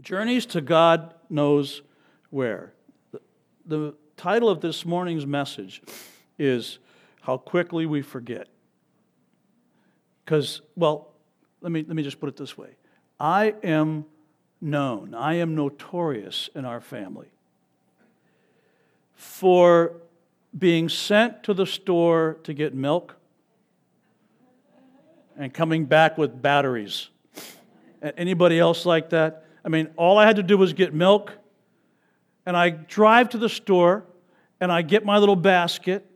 Journeys 0.00 0.46
to 0.46 0.60
God 0.60 1.14
knows 1.28 1.82
where. 2.30 2.72
The, 3.12 3.20
the 3.66 3.94
title 4.16 4.48
of 4.48 4.60
this 4.60 4.84
morning's 4.84 5.26
message 5.26 5.82
is 6.38 6.78
How 7.22 7.36
Quickly 7.36 7.86
We 7.86 8.02
Forget. 8.02 8.48
Because, 10.24 10.60
well, 10.76 11.12
let 11.60 11.72
me, 11.72 11.84
let 11.86 11.96
me 11.96 12.02
just 12.02 12.20
put 12.20 12.28
it 12.28 12.36
this 12.36 12.56
way 12.56 12.70
I 13.18 13.54
am 13.62 14.04
known, 14.60 15.14
I 15.14 15.34
am 15.34 15.54
notorious 15.54 16.48
in 16.54 16.64
our 16.64 16.80
family 16.80 17.28
for 19.14 19.94
being 20.56 20.88
sent 20.88 21.42
to 21.42 21.52
the 21.52 21.66
store 21.66 22.38
to 22.44 22.54
get 22.54 22.74
milk 22.74 23.16
and 25.36 25.52
coming 25.52 25.84
back 25.84 26.16
with 26.16 26.40
batteries. 26.40 27.08
Anybody 28.16 28.58
else 28.60 28.86
like 28.86 29.10
that? 29.10 29.47
I 29.64 29.68
mean, 29.68 29.88
all 29.96 30.18
I 30.18 30.26
had 30.26 30.36
to 30.36 30.42
do 30.42 30.56
was 30.56 30.72
get 30.72 30.94
milk, 30.94 31.32
and 32.46 32.56
I 32.56 32.70
drive 32.70 33.30
to 33.30 33.38
the 33.38 33.48
store, 33.48 34.04
and 34.60 34.72
I 34.72 34.82
get 34.82 35.04
my 35.04 35.18
little 35.18 35.36
basket, 35.36 36.06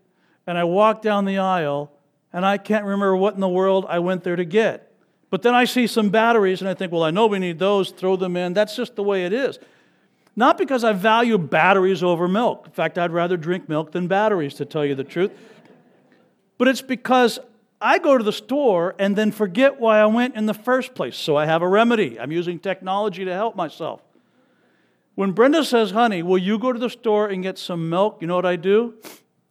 and 0.47 0.57
I 0.57 0.65
walk 0.65 1.03
down 1.03 1.25
the 1.25 1.39
aisle, 1.39 1.93
and 2.33 2.45
I 2.45 2.59
can't 2.59 2.85
remember 2.85 3.17
what 3.17 3.35
in 3.35 3.41
the 3.41 3.49
world 3.49 3.87
I 3.89 3.99
went 3.99 4.25
there 4.25 4.37
to 4.37 4.45
get. 4.45 4.93
But 5.31 5.43
then 5.43 5.55
I 5.55 5.65
see 5.65 5.87
some 5.87 6.11
batteries, 6.11 6.61
and 6.61 6.69
I 6.69 6.75
think, 6.75 6.93
well, 6.93 7.03
I 7.03 7.11
know 7.11 7.27
we 7.27 7.39
need 7.39 7.59
those, 7.59 7.91
throw 7.91 8.17
them 8.17 8.37
in. 8.37 8.53
That's 8.53 8.77
just 8.77 8.97
the 8.97 9.03
way 9.03 9.25
it 9.25 9.33
is. 9.33 9.59
Not 10.35 10.57
because 10.57 10.85
I 10.85 10.93
value 10.93 11.37
batteries 11.39 12.03
over 12.03 12.27
milk. 12.27 12.67
In 12.67 12.73
fact, 12.73 12.99
I'd 12.99 13.13
rather 13.13 13.37
drink 13.37 13.69
milk 13.69 13.93
than 13.93 14.09
batteries, 14.09 14.55
to 14.55 14.65
tell 14.65 14.85
you 14.85 14.95
the 14.95 15.05
truth. 15.05 15.31
But 16.59 16.69
it's 16.69 16.83
because 16.83 17.39
I 17.83 17.99
go 17.99 18.17
to 18.17 18.23
the 18.23 18.33
store 18.33 18.95
and 18.99 19.17
then 19.17 19.33
forget 19.33 19.81
why 19.81 19.99
I 19.99 20.07
went 20.07 20.37
in 20.37 20.47
the 20.47 20.55
first 20.55 20.95
place. 20.95 21.17
So 21.17 21.37
I 21.37 21.47
have 21.47 21.63
a 21.63 21.69
remedy. 21.69 22.19
I'm 22.19 22.31
using 22.31 22.59
technology 22.59 23.25
to 23.25 23.33
help 23.35 23.57
myself. 23.57 24.01
When 25.17 25.33
Brenda 25.33 25.65
says, 25.65 25.91
honey, 25.91 26.23
will 26.23 26.39
you 26.39 26.59
go 26.59 26.73
to 26.73 26.79
the 26.79 26.89
store 26.89 27.29
and 27.29 27.43
get 27.43 27.59
some 27.59 27.91
milk? 27.91 28.19
You 28.21 28.29
know 28.29 28.37
what 28.37 28.47
I 28.47 28.57
do? 28.57 28.95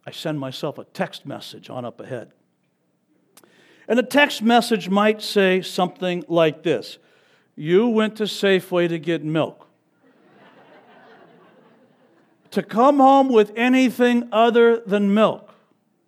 I 0.06 0.10
send 0.10 0.40
myself 0.40 0.78
a 0.78 0.84
text 0.84 1.26
message 1.26 1.70
on 1.70 1.84
up 1.84 2.00
ahead. 2.00 2.32
And 3.86 3.98
the 3.98 4.02
text 4.02 4.42
message 4.42 4.88
might 4.88 5.22
say 5.22 5.60
something 5.60 6.24
like 6.26 6.62
this 6.62 6.98
You 7.54 7.88
went 7.88 8.16
to 8.16 8.24
Safeway 8.24 8.88
to 8.88 8.98
get 8.98 9.22
milk. 9.22 9.68
to 12.50 12.62
come 12.62 12.96
home 12.96 13.28
with 13.28 13.52
anything 13.54 14.28
other 14.32 14.80
than 14.80 15.12
milk 15.12 15.51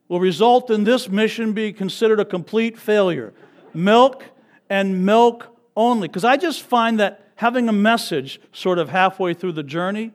will 0.09 0.21
result 0.21 0.71
in 0.71 0.85
this 0.85 1.09
mission 1.09 1.53
being 1.53 1.75
considered 1.75 2.21
a 2.21 2.25
complete 2.25 2.79
failure. 2.79 3.33
Milk 3.73 4.25
and 4.69 5.05
milk 5.05 5.57
only. 5.77 6.09
Because 6.09 6.25
I 6.25 6.37
just 6.37 6.63
find 6.63 7.01
that 7.01 7.29
having 7.37 7.69
a 7.69 7.73
message 7.73 8.41
sort 8.53 8.79
of 8.79 8.91
halfway 8.91 9.35
through 9.35 9.53
the 9.53 9.63
journey 9.63 10.13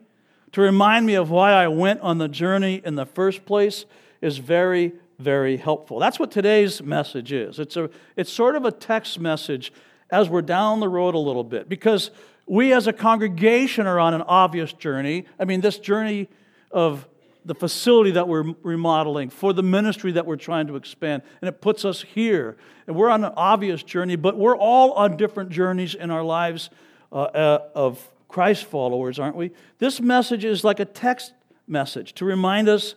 to 0.52 0.60
remind 0.60 1.06
me 1.06 1.14
of 1.14 1.30
why 1.30 1.52
I 1.52 1.68
went 1.68 2.00
on 2.00 2.18
the 2.18 2.28
journey 2.28 2.80
in 2.84 2.94
the 2.94 3.06
first 3.06 3.44
place 3.44 3.84
is 4.20 4.38
very, 4.38 4.92
very 5.18 5.56
helpful. 5.56 5.98
That's 5.98 6.18
what 6.18 6.30
today's 6.30 6.82
message 6.82 7.32
is. 7.32 7.58
It's, 7.58 7.76
a, 7.76 7.90
it's 8.16 8.32
sort 8.32 8.56
of 8.56 8.64
a 8.64 8.72
text 8.72 9.20
message 9.20 9.72
as 10.10 10.28
we're 10.28 10.42
down 10.42 10.80
the 10.80 10.88
road 10.88 11.14
a 11.14 11.18
little 11.18 11.44
bit 11.44 11.68
because 11.68 12.10
we 12.46 12.72
as 12.72 12.88
a 12.88 12.92
congregation 12.92 13.86
are 13.86 14.00
on 14.00 14.12
an 14.12 14.22
obvious 14.22 14.72
journey. 14.72 15.26
I 15.38 15.44
mean, 15.44 15.60
this 15.60 15.78
journey 15.78 16.28
of 16.72 17.06
the 17.44 17.54
facility 17.54 18.10
that 18.12 18.28
we're 18.28 18.54
remodeling, 18.62 19.30
for 19.30 19.52
the 19.52 19.62
ministry 19.62 20.12
that 20.12 20.26
we're 20.26 20.36
trying 20.36 20.66
to 20.66 20.76
expand. 20.76 21.22
And 21.40 21.48
it 21.48 21.60
puts 21.60 21.84
us 21.84 22.02
here. 22.02 22.56
And 22.86 22.96
we're 22.96 23.08
on 23.08 23.24
an 23.24 23.32
obvious 23.36 23.82
journey, 23.82 24.16
but 24.16 24.36
we're 24.36 24.56
all 24.56 24.92
on 24.92 25.16
different 25.16 25.50
journeys 25.50 25.94
in 25.94 26.10
our 26.10 26.22
lives 26.22 26.70
uh, 27.12 27.22
uh, 27.22 27.68
of 27.74 28.06
Christ 28.28 28.64
followers, 28.64 29.18
aren't 29.18 29.36
we? 29.36 29.50
This 29.78 30.00
message 30.00 30.44
is 30.44 30.64
like 30.64 30.80
a 30.80 30.84
text 30.84 31.32
message 31.66 32.14
to 32.14 32.24
remind 32.24 32.68
us 32.68 32.94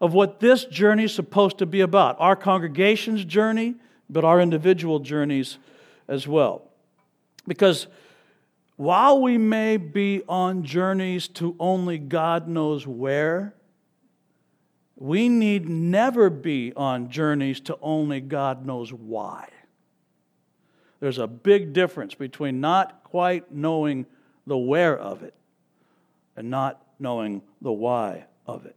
of 0.00 0.12
what 0.12 0.40
this 0.40 0.64
journey 0.64 1.04
is 1.04 1.14
supposed 1.14 1.58
to 1.58 1.66
be 1.66 1.80
about 1.80 2.16
our 2.18 2.36
congregation's 2.36 3.24
journey, 3.24 3.74
but 4.10 4.24
our 4.24 4.40
individual 4.40 4.98
journeys 4.98 5.58
as 6.08 6.26
well. 6.26 6.70
Because 7.46 7.86
while 8.76 9.20
we 9.20 9.38
may 9.38 9.76
be 9.76 10.22
on 10.28 10.64
journeys 10.64 11.28
to 11.28 11.54
only 11.60 11.98
God 11.98 12.48
knows 12.48 12.86
where, 12.86 13.54
we 14.96 15.28
need 15.28 15.68
never 15.68 16.30
be 16.30 16.72
on 16.76 17.10
journeys 17.10 17.60
to 17.60 17.78
only 17.82 18.20
God 18.20 18.64
knows 18.64 18.92
why. 18.92 19.48
There's 21.00 21.18
a 21.18 21.26
big 21.26 21.72
difference 21.72 22.14
between 22.14 22.60
not 22.60 23.04
quite 23.04 23.52
knowing 23.52 24.06
the 24.46 24.56
where 24.56 24.98
of 24.98 25.22
it 25.22 25.34
and 26.36 26.50
not 26.50 26.82
knowing 26.98 27.42
the 27.60 27.72
why 27.72 28.24
of 28.46 28.66
it. 28.66 28.76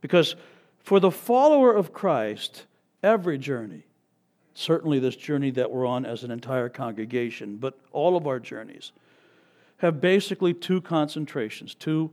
Because 0.00 0.34
for 0.78 0.98
the 0.98 1.10
follower 1.10 1.74
of 1.74 1.92
Christ, 1.92 2.64
every 3.02 3.38
journey, 3.38 3.84
certainly 4.54 4.98
this 4.98 5.16
journey 5.16 5.50
that 5.52 5.70
we're 5.70 5.86
on 5.86 6.06
as 6.06 6.24
an 6.24 6.30
entire 6.30 6.68
congregation, 6.68 7.56
but 7.56 7.78
all 7.92 8.16
of 8.16 8.26
our 8.26 8.40
journeys, 8.40 8.92
have 9.78 10.00
basically 10.00 10.52
two 10.52 10.80
concentrations, 10.80 11.74
two 11.74 12.10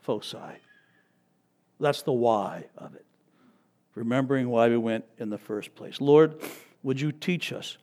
foci. 0.00 0.38
That's 1.80 2.02
the 2.02 2.12
why 2.12 2.64
of 2.76 2.94
it. 2.94 3.04
Remembering 3.94 4.48
why 4.48 4.68
we 4.68 4.76
went 4.76 5.04
in 5.18 5.30
the 5.30 5.38
first 5.38 5.74
place. 5.74 6.00
Lord, 6.00 6.40
would 6.82 7.00
you 7.00 7.12
teach 7.12 7.52
us? 7.52 7.78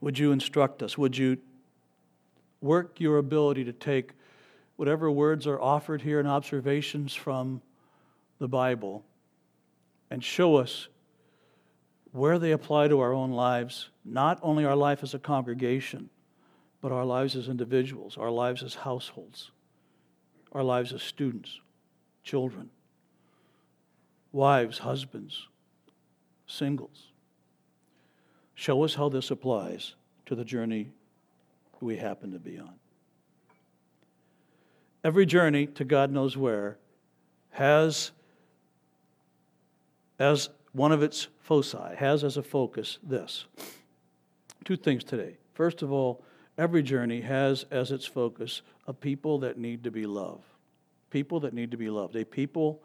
Would 0.00 0.18
you 0.18 0.32
instruct 0.32 0.82
us? 0.82 0.96
Would 0.96 1.16
you 1.16 1.38
work 2.60 3.00
your 3.00 3.18
ability 3.18 3.64
to 3.64 3.72
take 3.72 4.12
whatever 4.76 5.10
words 5.10 5.46
are 5.46 5.60
offered 5.60 6.02
here 6.02 6.18
and 6.18 6.28
observations 6.28 7.14
from 7.14 7.60
the 8.38 8.48
Bible 8.48 9.04
and 10.10 10.22
show 10.22 10.56
us 10.56 10.88
where 12.12 12.38
they 12.38 12.52
apply 12.52 12.88
to 12.88 13.00
our 13.00 13.12
own 13.12 13.32
lives, 13.32 13.90
not 14.04 14.38
only 14.42 14.64
our 14.64 14.76
life 14.76 15.02
as 15.02 15.14
a 15.14 15.18
congregation, 15.18 16.08
but 16.80 16.92
our 16.92 17.04
lives 17.04 17.36
as 17.36 17.48
individuals, 17.48 18.16
our 18.16 18.30
lives 18.30 18.62
as 18.62 18.74
households 18.74 19.50
our 20.52 20.62
lives 20.62 20.92
as 20.92 21.02
students, 21.02 21.60
children, 22.22 22.70
wives, 24.32 24.78
husbands, 24.78 25.48
singles. 26.46 27.08
Show 28.54 28.82
us 28.82 28.94
how 28.94 29.08
this 29.08 29.30
applies 29.30 29.94
to 30.26 30.34
the 30.34 30.44
journey 30.44 30.90
we 31.80 31.96
happen 31.96 32.32
to 32.32 32.38
be 32.38 32.58
on. 32.58 32.74
Every 35.04 35.26
journey 35.26 35.66
to 35.66 35.84
God 35.84 36.10
knows 36.10 36.36
where 36.36 36.76
has 37.50 38.10
as 40.18 40.50
one 40.72 40.92
of 40.92 41.02
its 41.02 41.28
foci, 41.40 41.78
has 41.96 42.24
as 42.24 42.36
a 42.36 42.42
focus 42.42 42.98
this. 43.02 43.46
Two 44.64 44.76
things 44.76 45.04
today. 45.04 45.36
First 45.54 45.82
of 45.82 45.92
all, 45.92 46.22
every 46.58 46.82
journey 46.82 47.22
has 47.22 47.64
as 47.70 47.90
its 47.92 48.04
focus 48.04 48.62
a 48.86 48.92
people 48.92 49.38
that 49.38 49.56
need 49.56 49.84
to 49.84 49.90
be 49.90 50.04
loved. 50.04 50.44
People 51.10 51.40
that 51.40 51.54
need 51.54 51.70
to 51.70 51.76
be 51.76 51.88
loved. 51.88 52.16
A 52.16 52.24
people 52.24 52.82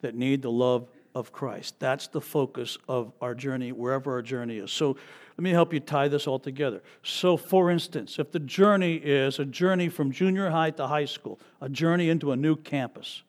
that 0.00 0.14
need 0.14 0.40
the 0.42 0.50
love 0.50 0.88
of 1.14 1.32
Christ. 1.32 1.80
That's 1.80 2.06
the 2.08 2.20
focus 2.20 2.78
of 2.88 3.12
our 3.20 3.34
journey, 3.34 3.72
wherever 3.72 4.12
our 4.12 4.22
journey 4.22 4.58
is. 4.58 4.70
So 4.70 4.96
let 5.36 5.42
me 5.42 5.50
help 5.50 5.72
you 5.72 5.80
tie 5.80 6.08
this 6.08 6.26
all 6.26 6.38
together. 6.38 6.82
So, 7.02 7.36
for 7.36 7.70
instance, 7.70 8.18
if 8.18 8.32
the 8.32 8.38
journey 8.38 8.96
is 8.96 9.38
a 9.38 9.44
journey 9.44 9.88
from 9.88 10.12
junior 10.12 10.50
high 10.50 10.70
to 10.72 10.86
high 10.86 11.04
school, 11.06 11.40
a 11.60 11.68
journey 11.68 12.08
into 12.08 12.32
a 12.32 12.36
new 12.36 12.56
campus, 12.56 13.22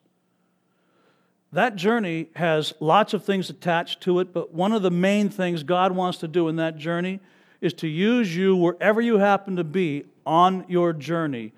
that 1.52 1.76
journey 1.76 2.28
has 2.36 2.74
lots 2.78 3.14
of 3.14 3.24
things 3.24 3.48
attached 3.48 4.02
to 4.02 4.20
it, 4.20 4.34
but 4.34 4.52
one 4.52 4.72
of 4.72 4.82
the 4.82 4.90
main 4.90 5.30
things 5.30 5.62
God 5.62 5.92
wants 5.92 6.18
to 6.18 6.28
do 6.28 6.48
in 6.48 6.56
that 6.56 6.76
journey 6.76 7.20
is 7.60 7.72
to 7.74 7.88
use 7.88 8.34
you 8.34 8.56
wherever 8.56 9.00
you 9.00 9.18
happen 9.18 9.56
to 9.56 9.64
be 9.64 10.04
on 10.24 10.64
your 10.68 10.92
journey 10.92 11.52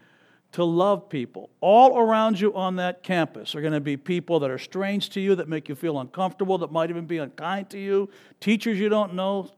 to 0.53 0.65
love 0.65 1.09
people. 1.09 1.51
All 1.61 1.99
around 1.99 2.41
you 2.41 2.55
on 2.55 2.77
that 2.77 3.03
campus 3.03 3.55
are 3.55 3.61
going 3.61 3.73
to 3.73 3.81
be 3.81 3.97
people 3.97 4.41
that 4.41 4.51
are 4.51 4.59
strange 4.59 5.11
to 5.11 5.21
you, 5.21 5.35
that 5.37 5.49
make 5.49 5.69
you 5.69 5.75
feel 5.75 6.01
uncomfortable, 6.01 6.59
that 6.59 6.73
might 6.73 6.91
even 6.91 7.07
be 7.07 7.19
unkind 7.19 7.71
to 7.71 7.79
you, 7.79 8.11
teachers 8.41 8.79
you 8.79 8.89
don't 8.89 9.15
know, 9.15 9.49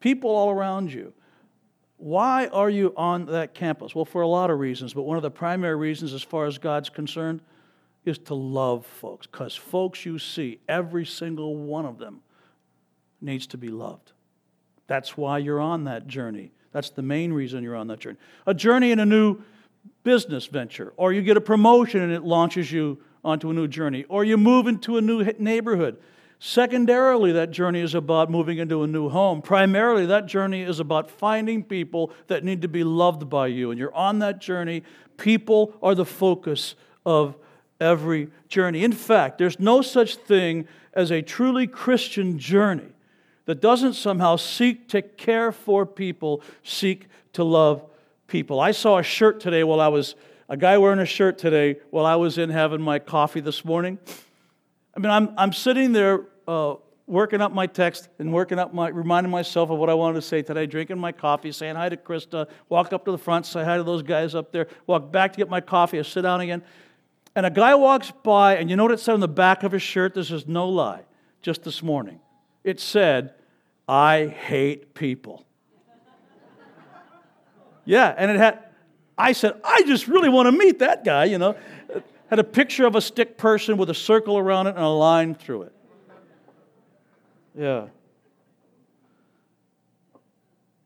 people 0.00 0.30
all 0.30 0.50
around 0.50 0.92
you. 0.92 1.12
Why 1.98 2.48
are 2.48 2.70
you 2.70 2.92
on 2.96 3.26
that 3.26 3.54
campus? 3.54 3.94
Well, 3.94 4.04
for 4.04 4.22
a 4.22 4.26
lot 4.26 4.50
of 4.50 4.58
reasons, 4.58 4.94
but 4.94 5.02
one 5.02 5.16
of 5.16 5.22
the 5.22 5.30
primary 5.30 5.76
reasons, 5.76 6.12
as 6.12 6.22
far 6.22 6.46
as 6.46 6.58
God's 6.58 6.88
concerned, 6.88 7.40
is 8.04 8.18
to 8.18 8.34
love 8.34 8.84
folks. 8.84 9.28
Because 9.28 9.54
folks 9.54 10.04
you 10.04 10.18
see, 10.18 10.58
every 10.68 11.06
single 11.06 11.56
one 11.56 11.86
of 11.86 11.98
them 11.98 12.22
needs 13.20 13.46
to 13.48 13.56
be 13.56 13.68
loved. 13.68 14.10
That's 14.92 15.16
why 15.16 15.38
you're 15.38 15.58
on 15.58 15.84
that 15.84 16.06
journey. 16.06 16.52
That's 16.72 16.90
the 16.90 17.00
main 17.00 17.32
reason 17.32 17.64
you're 17.64 17.76
on 17.76 17.86
that 17.86 17.98
journey. 17.98 18.18
A 18.46 18.52
journey 18.52 18.92
in 18.92 18.98
a 18.98 19.06
new 19.06 19.38
business 20.04 20.44
venture, 20.44 20.92
or 20.98 21.14
you 21.14 21.22
get 21.22 21.38
a 21.38 21.40
promotion 21.40 22.02
and 22.02 22.12
it 22.12 22.24
launches 22.24 22.70
you 22.70 22.98
onto 23.24 23.48
a 23.48 23.54
new 23.54 23.66
journey, 23.66 24.04
or 24.10 24.22
you 24.22 24.36
move 24.36 24.66
into 24.66 24.98
a 24.98 25.00
new 25.00 25.24
neighborhood. 25.38 25.96
Secondarily, 26.40 27.32
that 27.32 27.52
journey 27.52 27.80
is 27.80 27.94
about 27.94 28.30
moving 28.30 28.58
into 28.58 28.82
a 28.82 28.86
new 28.86 29.08
home. 29.08 29.40
Primarily, 29.40 30.04
that 30.04 30.26
journey 30.26 30.60
is 30.60 30.78
about 30.78 31.10
finding 31.10 31.64
people 31.64 32.12
that 32.26 32.44
need 32.44 32.60
to 32.60 32.68
be 32.68 32.84
loved 32.84 33.30
by 33.30 33.46
you. 33.46 33.70
And 33.70 33.80
you're 33.80 33.94
on 33.94 34.18
that 34.18 34.42
journey. 34.42 34.82
People 35.16 35.72
are 35.82 35.94
the 35.94 36.04
focus 36.04 36.74
of 37.06 37.34
every 37.80 38.28
journey. 38.46 38.84
In 38.84 38.92
fact, 38.92 39.38
there's 39.38 39.58
no 39.58 39.80
such 39.80 40.16
thing 40.16 40.68
as 40.92 41.10
a 41.10 41.22
truly 41.22 41.66
Christian 41.66 42.38
journey 42.38 42.92
that 43.46 43.60
doesn't 43.60 43.94
somehow 43.94 44.36
seek 44.36 44.88
to 44.88 45.02
care 45.02 45.52
for 45.52 45.84
people, 45.84 46.42
seek 46.62 47.08
to 47.32 47.44
love 47.44 47.84
people. 48.26 48.60
I 48.60 48.72
saw 48.72 48.98
a 48.98 49.02
shirt 49.02 49.40
today 49.40 49.64
while 49.64 49.80
I 49.80 49.88
was, 49.88 50.14
a 50.48 50.56
guy 50.56 50.78
wearing 50.78 51.00
a 51.00 51.06
shirt 51.06 51.38
today 51.38 51.76
while 51.90 52.06
I 52.06 52.16
was 52.16 52.38
in 52.38 52.50
having 52.50 52.80
my 52.80 52.98
coffee 52.98 53.40
this 53.40 53.64
morning. 53.64 53.98
I 54.96 55.00
mean, 55.00 55.10
I'm, 55.10 55.34
I'm 55.36 55.52
sitting 55.52 55.92
there 55.92 56.26
uh, 56.46 56.74
working 57.06 57.40
up 57.40 57.52
my 57.52 57.66
text 57.66 58.08
and 58.18 58.32
working 58.32 58.58
up 58.58 58.72
my, 58.72 58.88
reminding 58.88 59.30
myself 59.30 59.70
of 59.70 59.78
what 59.78 59.90
I 59.90 59.94
wanted 59.94 60.16
to 60.16 60.22
say 60.22 60.42
today, 60.42 60.66
drinking 60.66 60.98
my 60.98 61.12
coffee, 61.12 61.52
saying 61.52 61.76
hi 61.76 61.88
to 61.88 61.96
Krista, 61.96 62.48
walk 62.68 62.92
up 62.92 63.04
to 63.06 63.10
the 63.10 63.18
front, 63.18 63.46
say 63.46 63.64
hi 63.64 63.76
to 63.76 63.82
those 63.82 64.02
guys 64.02 64.34
up 64.34 64.52
there, 64.52 64.68
walk 64.86 65.10
back 65.10 65.32
to 65.32 65.36
get 65.38 65.48
my 65.48 65.60
coffee, 65.60 65.98
I 65.98 66.02
sit 66.02 66.22
down 66.22 66.40
again. 66.40 66.62
And 67.34 67.46
a 67.46 67.50
guy 67.50 67.74
walks 67.74 68.12
by, 68.22 68.56
and 68.56 68.68
you 68.68 68.76
know 68.76 68.84
what 68.84 68.92
it 68.92 69.00
said 69.00 69.14
on 69.14 69.20
the 69.20 69.28
back 69.28 69.62
of 69.62 69.72
his 69.72 69.82
shirt? 69.82 70.14
This 70.14 70.30
is 70.30 70.46
no 70.46 70.68
lie, 70.68 71.02
just 71.40 71.62
this 71.64 71.82
morning. 71.82 72.20
It 72.64 72.80
said, 72.80 73.34
I 73.88 74.26
hate 74.26 74.94
people. 74.94 75.44
yeah, 77.84 78.14
and 78.16 78.30
it 78.30 78.38
had, 78.38 78.60
I 79.18 79.32
said, 79.32 79.60
I 79.64 79.82
just 79.82 80.08
really 80.08 80.28
want 80.28 80.46
to 80.46 80.52
meet 80.52 80.78
that 80.78 81.04
guy, 81.04 81.24
you 81.24 81.38
know. 81.38 81.56
It 81.88 82.04
had 82.30 82.38
a 82.38 82.44
picture 82.44 82.86
of 82.86 82.94
a 82.94 83.00
stick 83.00 83.36
person 83.36 83.76
with 83.76 83.90
a 83.90 83.94
circle 83.94 84.38
around 84.38 84.68
it 84.68 84.76
and 84.76 84.84
a 84.84 84.88
line 84.88 85.34
through 85.34 85.62
it. 85.62 85.72
Yeah. 87.58 87.88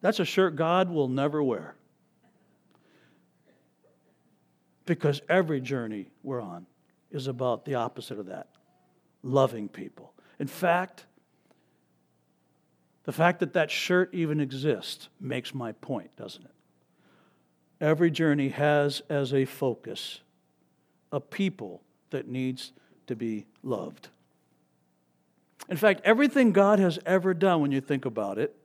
That's 0.01 0.21
a 0.21 0.25
shirt 0.25 0.57
God 0.57 0.91
will 0.91 1.09
never 1.09 1.43
wear. 1.43 1.75
Because 4.85 5.21
every 5.29 5.61
journey 5.61 6.11
we're 6.23 6.41
on 6.41 6.67
is 7.11 7.27
about 7.27 7.65
the 7.65 7.75
opposite 7.75 8.19
of 8.19 8.27
that 8.27 8.49
loving 9.23 9.69
people. 9.69 10.13
In 10.39 10.47
fact, 10.47 11.07
the 13.07 13.13
fact 13.13 13.39
that 13.39 13.55
that 13.55 13.71
shirt 13.71 14.13
even 14.13 14.41
exists 14.41 15.09
makes 15.21 15.55
my 15.55 15.73
point, 15.73 16.15
doesn't 16.17 16.45
it? 16.45 16.51
Every 17.81 18.11
journey 18.11 18.49
has 18.49 19.01
as 19.09 19.33
a 19.33 19.45
focus 19.45 20.21
a 21.13 21.21
people 21.21 21.83
that 22.11 22.27
needs 22.27 22.73
to 23.07 23.15
be 23.15 23.47
loved. 23.63 24.09
In 25.69 25.77
fact, 25.77 26.01
everything 26.05 26.51
God 26.51 26.81
has 26.81 26.99
ever 27.07 27.33
done, 27.33 27.61
when 27.61 27.71
you 27.71 27.81
think 27.81 28.05
about 28.05 28.39
it, 28.39 28.57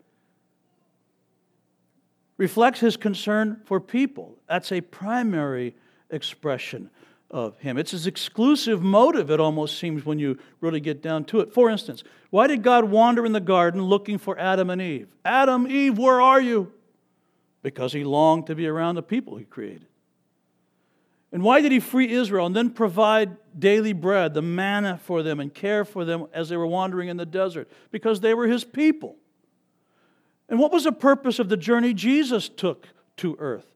reflects 2.38 2.80
his 2.80 2.98
concern 2.98 3.62
for 3.66 3.80
people. 3.80 4.38
That's 4.50 4.72
a 4.72 4.82
primary 4.82 5.76
expression 6.10 6.90
of 7.32 7.58
him. 7.60 7.78
It's 7.78 7.92
his 7.92 8.06
exclusive 8.06 8.82
motive, 8.84 9.32
it 9.32 9.40
almost 9.40 9.80
seems, 9.80 10.06
when 10.06 10.20
you 10.20 10.38
really 10.60 10.82
get 10.82 11.02
down 11.02 11.24
to 11.26 11.40
it. 11.40 11.54
For 11.54 11.70
instance, 11.70 12.04
why 12.30 12.48
did 12.48 12.62
God 12.62 12.86
wander 12.86 13.26
in 13.26 13.32
the 13.32 13.40
garden 13.40 13.82
looking 13.82 14.18
for 14.18 14.38
Adam 14.38 14.70
and 14.70 14.82
Eve? 14.82 15.08
Adam, 15.26 15.66
Eve, 15.66 15.98
where 15.98 16.22
are 16.22 16.42
you? 16.42 16.72
Because 17.64 17.94
he 17.94 18.04
longed 18.04 18.48
to 18.48 18.56
be 18.56 18.68
around 18.68 18.96
the 18.96 19.04
people 19.04 19.38
he 19.38 19.46
created. 19.46 19.88
And 21.32 21.42
why 21.42 21.62
did 21.62 21.72
he 21.72 21.80
free 21.80 22.12
Israel 22.12 22.46
and 22.46 22.56
then 22.56 22.72
provide 22.72 23.38
daily 23.58 23.94
bread, 23.94 24.34
the 24.34 24.42
manna 24.42 25.00
for 25.04 25.24
them, 25.24 25.40
and 25.40 25.54
care 25.54 25.86
for 25.86 26.04
them 26.04 26.26
as 26.34 26.50
they 26.50 26.58
were 26.58 26.68
wandering 26.68 27.08
in 27.08 27.16
the 27.16 27.26
desert? 27.26 27.70
Because 27.90 28.20
they 28.20 28.34
were 28.34 28.48
his 28.48 28.66
people. 28.66 29.16
And 30.50 30.60
what 30.60 30.74
was 30.74 30.84
the 30.84 30.92
purpose 30.92 31.40
of 31.40 31.48
the 31.48 31.56
journey 31.56 31.94
Jesus 31.94 32.50
took 32.50 32.88
to 33.18 33.38
earth? 33.40 33.72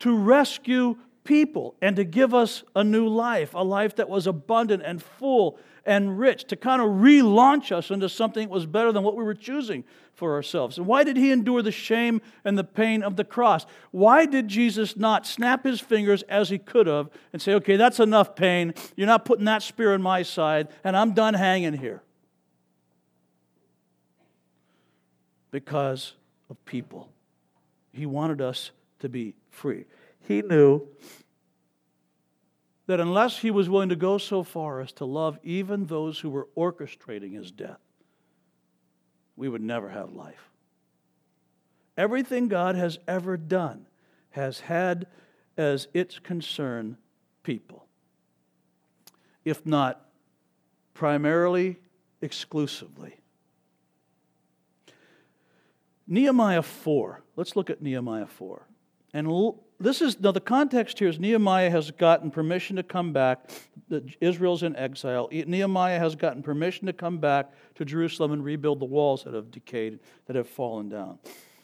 To 0.00 0.14
rescue 0.14 0.98
people 1.28 1.76
and 1.82 1.94
to 1.94 2.04
give 2.04 2.32
us 2.32 2.64
a 2.74 2.82
new 2.82 3.06
life, 3.06 3.52
a 3.52 3.62
life 3.62 3.94
that 3.96 4.08
was 4.08 4.26
abundant 4.26 4.82
and 4.82 5.02
full 5.02 5.58
and 5.84 6.18
rich, 6.18 6.44
to 6.44 6.56
kind 6.56 6.80
of 6.80 6.88
relaunch 6.88 7.70
us 7.70 7.90
into 7.90 8.08
something 8.08 8.48
that 8.48 8.52
was 8.52 8.64
better 8.64 8.92
than 8.92 9.02
what 9.02 9.14
we 9.14 9.22
were 9.22 9.34
choosing 9.34 9.84
for 10.14 10.32
ourselves. 10.34 10.78
And 10.78 10.86
why 10.86 11.04
did 11.04 11.18
he 11.18 11.30
endure 11.30 11.60
the 11.60 11.70
shame 11.70 12.22
and 12.46 12.56
the 12.56 12.64
pain 12.64 13.02
of 13.02 13.16
the 13.16 13.24
cross? 13.24 13.66
Why 13.90 14.24
did 14.24 14.48
Jesus 14.48 14.96
not 14.96 15.26
snap 15.26 15.64
his 15.64 15.80
fingers 15.80 16.22
as 16.30 16.48
he 16.48 16.56
could 16.56 16.86
have 16.86 17.10
and 17.34 17.42
say, 17.42 17.52
okay, 17.54 17.76
that's 17.76 18.00
enough 18.00 18.34
pain. 18.34 18.72
You're 18.96 19.06
not 19.06 19.26
putting 19.26 19.44
that 19.44 19.62
spear 19.62 19.92
in 19.92 20.00
my 20.00 20.22
side, 20.22 20.68
and 20.82 20.96
I'm 20.96 21.12
done 21.12 21.34
hanging 21.34 21.74
here? 21.74 22.02
Because 25.50 26.14
of 26.48 26.62
people. 26.64 27.10
He 27.92 28.06
wanted 28.06 28.40
us 28.40 28.70
to 29.00 29.10
be 29.10 29.34
free. 29.50 29.84
He 30.28 30.42
knew 30.42 30.86
that 32.86 33.00
unless 33.00 33.38
he 33.38 33.50
was 33.50 33.70
willing 33.70 33.88
to 33.88 33.96
go 33.96 34.18
so 34.18 34.42
far 34.42 34.82
as 34.82 34.92
to 34.92 35.06
love 35.06 35.38
even 35.42 35.86
those 35.86 36.18
who 36.18 36.28
were 36.28 36.48
orchestrating 36.54 37.32
his 37.32 37.50
death, 37.50 37.80
we 39.36 39.48
would 39.48 39.62
never 39.62 39.88
have 39.88 40.12
life. 40.12 40.50
Everything 41.96 42.48
God 42.48 42.74
has 42.74 42.98
ever 43.08 43.38
done 43.38 43.86
has 44.30 44.60
had 44.60 45.06
as 45.56 45.88
its 45.94 46.18
concern 46.18 46.98
people, 47.42 47.86
if 49.46 49.64
not 49.64 50.10
primarily, 50.92 51.78
exclusively. 52.20 53.16
Nehemiah 56.06 56.62
4. 56.62 57.22
Let's 57.34 57.56
look 57.56 57.70
at 57.70 57.80
Nehemiah 57.80 58.26
4. 58.26 58.66
And 59.14 59.26
this 59.80 60.02
is 60.02 60.18
now 60.20 60.32
the 60.32 60.40
context 60.40 60.98
here 60.98 61.08
is 61.08 61.20
Nehemiah 61.20 61.70
has 61.70 61.90
gotten 61.90 62.30
permission 62.30 62.76
to 62.76 62.82
come 62.82 63.12
back. 63.12 63.50
Israel's 64.20 64.62
in 64.62 64.74
exile. 64.76 65.28
Nehemiah 65.30 65.98
has 65.98 66.16
gotten 66.16 66.42
permission 66.42 66.86
to 66.86 66.92
come 66.92 67.18
back 67.18 67.52
to 67.76 67.84
Jerusalem 67.84 68.32
and 68.32 68.44
rebuild 68.44 68.80
the 68.80 68.86
walls 68.86 69.24
that 69.24 69.34
have 69.34 69.50
decayed, 69.50 70.00
that 70.26 70.36
have 70.36 70.48
fallen 70.48 70.88
down. 70.88 71.18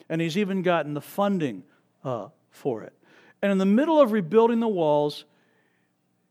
And 0.09 0.21
he's 0.21 0.39
even 0.39 0.63
gotten 0.63 0.95
the 0.95 1.01
funding 1.01 1.65
uh, 2.05 2.29
for 2.51 2.83
it. 2.83 2.93
And 3.43 3.51
in 3.51 3.59
the 3.59 3.67
middle 3.67 4.01
of 4.01 4.13
rebuilding 4.13 4.61
the 4.61 4.69
walls, 4.69 5.25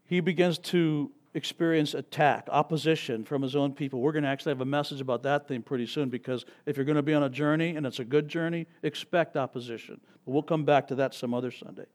he 0.06 0.20
begins 0.20 0.58
to 0.60 1.12
experience 1.34 1.94
attack, 1.94 2.48
opposition 2.52 3.24
from 3.24 3.42
his 3.42 3.56
own 3.56 3.74
people. 3.74 4.00
We're 4.00 4.12
going 4.12 4.24
to 4.24 4.30
actually 4.30 4.52
have 4.52 4.62
a 4.62 4.66
message 4.66 5.02
about 5.02 5.24
that 5.24 5.48
thing 5.48 5.62
pretty 5.62 5.88
soon 5.88 6.10
because 6.10 6.46
if 6.66 6.78
you're 6.78 6.86
going 6.86 6.96
to 6.96 7.02
be 7.02 7.14
on 7.14 7.24
a 7.24 7.30
journey 7.30 7.76
and 7.76 7.86
it's 7.86 8.00
a 8.00 8.06
good 8.06 8.28
journey, 8.28 8.68
expect 8.84 9.36
opposition. 9.36 10.00
But 10.26 10.32
we'll 10.32 10.44
come 10.44 10.64
back 10.64 10.88
to 10.90 10.96
that 10.96 11.14
some 11.14 11.34
other 11.34 11.52
Sunday. 11.52 11.86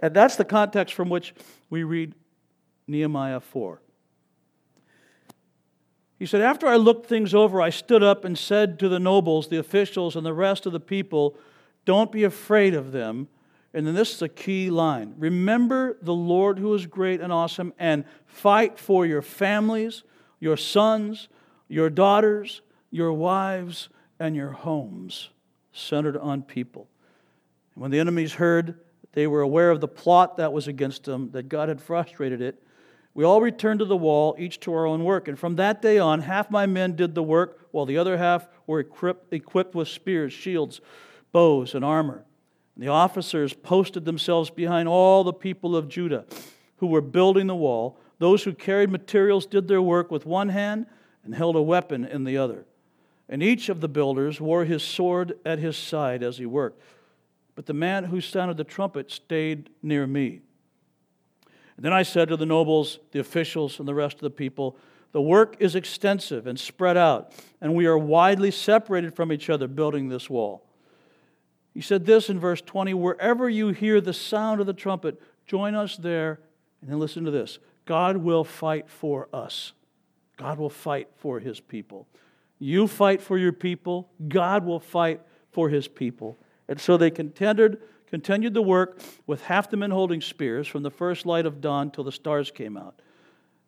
And 0.00 0.14
that's 0.14 0.36
the 0.36 0.44
context 0.44 0.94
from 0.94 1.08
which 1.08 1.34
we 1.70 1.84
read 1.84 2.14
Nehemiah 2.86 3.40
4. 3.40 3.80
He 6.18 6.26
said, 6.26 6.40
After 6.40 6.66
I 6.66 6.76
looked 6.76 7.06
things 7.06 7.34
over, 7.34 7.60
I 7.60 7.70
stood 7.70 8.02
up 8.02 8.24
and 8.24 8.38
said 8.38 8.78
to 8.80 8.88
the 8.88 9.00
nobles, 9.00 9.48
the 9.48 9.58
officials, 9.58 10.14
and 10.14 10.26
the 10.26 10.34
rest 10.34 10.66
of 10.66 10.72
the 10.72 10.80
people, 10.80 11.36
Don't 11.84 12.12
be 12.12 12.24
afraid 12.24 12.74
of 12.74 12.92
them 12.92 13.28
and 13.74 13.86
then 13.86 13.94
this 13.94 14.14
is 14.14 14.22
a 14.22 14.28
key 14.28 14.70
line 14.70 15.14
remember 15.18 15.96
the 16.02 16.14
Lord 16.14 16.58
who 16.58 16.74
is 16.74 16.86
great 16.86 17.20
and 17.20 17.32
awesome, 17.32 17.72
and 17.78 18.04
fight 18.26 18.78
for 18.78 19.06
your 19.06 19.22
families, 19.22 20.02
your 20.40 20.56
sons, 20.56 21.28
your 21.68 21.88
daughters, 21.88 22.60
your 22.90 23.12
wives, 23.12 23.88
and 24.18 24.36
your 24.36 24.50
homes, 24.50 25.30
centered 25.72 26.16
on 26.16 26.42
people. 26.42 26.88
when 27.74 27.90
the 27.90 27.98
enemies 27.98 28.34
heard, 28.34 28.78
they 29.12 29.26
were 29.26 29.40
aware 29.40 29.70
of 29.70 29.80
the 29.80 29.88
plot 29.88 30.36
that 30.36 30.52
was 30.52 30.68
against 30.68 31.04
them, 31.04 31.30
that 31.32 31.48
God 31.48 31.68
had 31.68 31.80
frustrated 31.80 32.40
it. 32.40 32.62
We 33.14 33.24
all 33.24 33.40
returned 33.40 33.80
to 33.80 33.84
the 33.84 33.96
wall, 33.96 34.34
each 34.38 34.60
to 34.60 34.72
our 34.72 34.86
own 34.86 35.04
work. 35.04 35.28
And 35.28 35.38
from 35.38 35.56
that 35.56 35.82
day 35.82 35.98
on, 35.98 36.20
half 36.20 36.50
my 36.50 36.66
men 36.66 36.96
did 36.96 37.14
the 37.14 37.22
work, 37.22 37.68
while 37.70 37.84
the 37.84 37.98
other 37.98 38.16
half 38.16 38.48
were 38.66 38.80
equipped 38.80 39.74
with 39.74 39.88
spears, 39.88 40.32
shields, 40.32 40.80
bows, 41.30 41.74
and 41.74 41.84
armor. 41.84 42.24
The 42.76 42.88
officers 42.88 43.52
posted 43.52 44.04
themselves 44.04 44.50
behind 44.50 44.88
all 44.88 45.24
the 45.24 45.32
people 45.32 45.76
of 45.76 45.88
Judah 45.88 46.24
who 46.76 46.86
were 46.86 47.00
building 47.00 47.46
the 47.46 47.54
wall. 47.54 47.98
Those 48.18 48.44
who 48.44 48.52
carried 48.54 48.90
materials 48.90 49.46
did 49.46 49.68
their 49.68 49.82
work 49.82 50.10
with 50.10 50.26
one 50.26 50.48
hand 50.48 50.86
and 51.24 51.34
held 51.34 51.54
a 51.54 51.62
weapon 51.62 52.04
in 52.04 52.24
the 52.24 52.38
other. 52.38 52.66
And 53.28 53.42
each 53.42 53.68
of 53.68 53.80
the 53.80 53.88
builders 53.88 54.40
wore 54.40 54.64
his 54.64 54.82
sword 54.82 55.34
at 55.44 55.58
his 55.58 55.76
side 55.76 56.22
as 56.22 56.38
he 56.38 56.46
worked. 56.46 56.82
But 57.54 57.66
the 57.66 57.74
man 57.74 58.04
who 58.04 58.20
sounded 58.20 58.56
the 58.56 58.64
trumpet 58.64 59.10
stayed 59.10 59.70
near 59.82 60.06
me. 60.06 60.40
And 61.76 61.84
then 61.84 61.92
I 61.92 62.02
said 62.02 62.28
to 62.28 62.36
the 62.36 62.46
nobles, 62.46 62.98
the 63.12 63.20
officials, 63.20 63.78
and 63.78 63.86
the 63.86 63.94
rest 63.94 64.16
of 64.16 64.22
the 64.22 64.30
people, 64.30 64.76
The 65.12 65.20
work 65.20 65.56
is 65.60 65.74
extensive 65.74 66.46
and 66.46 66.58
spread 66.58 66.96
out, 66.96 67.32
and 67.60 67.74
we 67.74 67.86
are 67.86 67.98
widely 67.98 68.50
separated 68.50 69.14
from 69.14 69.30
each 69.30 69.50
other 69.50 69.68
building 69.68 70.08
this 70.08 70.28
wall. 70.28 70.66
He 71.74 71.80
said 71.80 72.04
this 72.04 72.28
in 72.28 72.38
verse 72.38 72.60
20 72.60 72.94
wherever 72.94 73.48
you 73.48 73.68
hear 73.68 74.00
the 74.00 74.12
sound 74.12 74.60
of 74.60 74.66
the 74.66 74.72
trumpet, 74.72 75.20
join 75.46 75.74
us 75.74 75.96
there. 75.96 76.40
And 76.80 76.90
then 76.90 76.98
listen 76.98 77.24
to 77.24 77.30
this 77.30 77.58
God 77.84 78.18
will 78.18 78.44
fight 78.44 78.88
for 78.88 79.28
us. 79.32 79.72
God 80.36 80.58
will 80.58 80.70
fight 80.70 81.08
for 81.16 81.40
his 81.40 81.60
people. 81.60 82.08
You 82.58 82.86
fight 82.86 83.20
for 83.20 83.38
your 83.38 83.52
people, 83.52 84.10
God 84.28 84.64
will 84.64 84.80
fight 84.80 85.20
for 85.50 85.68
his 85.68 85.88
people. 85.88 86.38
And 86.68 86.80
so 86.80 86.96
they 86.96 87.10
contended, 87.10 87.78
continued 88.06 88.54
the 88.54 88.62
work 88.62 89.00
with 89.26 89.42
half 89.42 89.68
the 89.68 89.76
men 89.76 89.90
holding 89.90 90.20
spears 90.20 90.68
from 90.68 90.82
the 90.82 90.90
first 90.90 91.26
light 91.26 91.44
of 91.44 91.60
dawn 91.60 91.90
till 91.90 92.04
the 92.04 92.12
stars 92.12 92.50
came 92.50 92.76
out. 92.76 93.02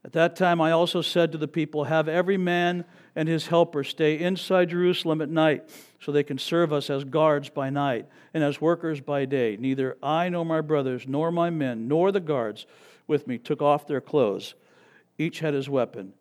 At 0.04 0.12
that 0.12 0.36
time 0.36 0.60
I 0.60 0.70
also 0.70 1.00
said 1.00 1.32
to 1.32 1.38
the 1.38 1.48
people, 1.48 1.84
Have 1.84 2.08
every 2.08 2.36
man 2.36 2.84
and 3.16 3.26
his 3.28 3.46
helper 3.46 3.82
stay 3.82 4.18
inside 4.18 4.70
Jerusalem 4.70 5.22
at 5.22 5.30
night, 5.30 5.68
so 5.98 6.12
they 6.12 6.22
can 6.22 6.36
serve 6.36 6.72
us 6.72 6.90
as 6.90 7.04
guards 7.04 7.48
by 7.48 7.70
night 7.70 8.06
and 8.34 8.44
as 8.44 8.60
workers 8.60 9.00
by 9.00 9.24
day. 9.24 9.56
Neither 9.58 9.96
I 10.02 10.28
nor 10.28 10.44
my 10.44 10.60
brothers, 10.60 11.08
nor 11.08 11.30
my 11.30 11.48
men, 11.48 11.88
nor 11.88 12.12
the 12.12 12.20
guards 12.20 12.66
with 13.06 13.26
me 13.26 13.38
took 13.38 13.62
off 13.62 13.86
their 13.86 14.02
clothes. 14.02 14.54
Each 15.16 15.40
had 15.40 15.54
his 15.54 15.70
weapon, 15.70 16.12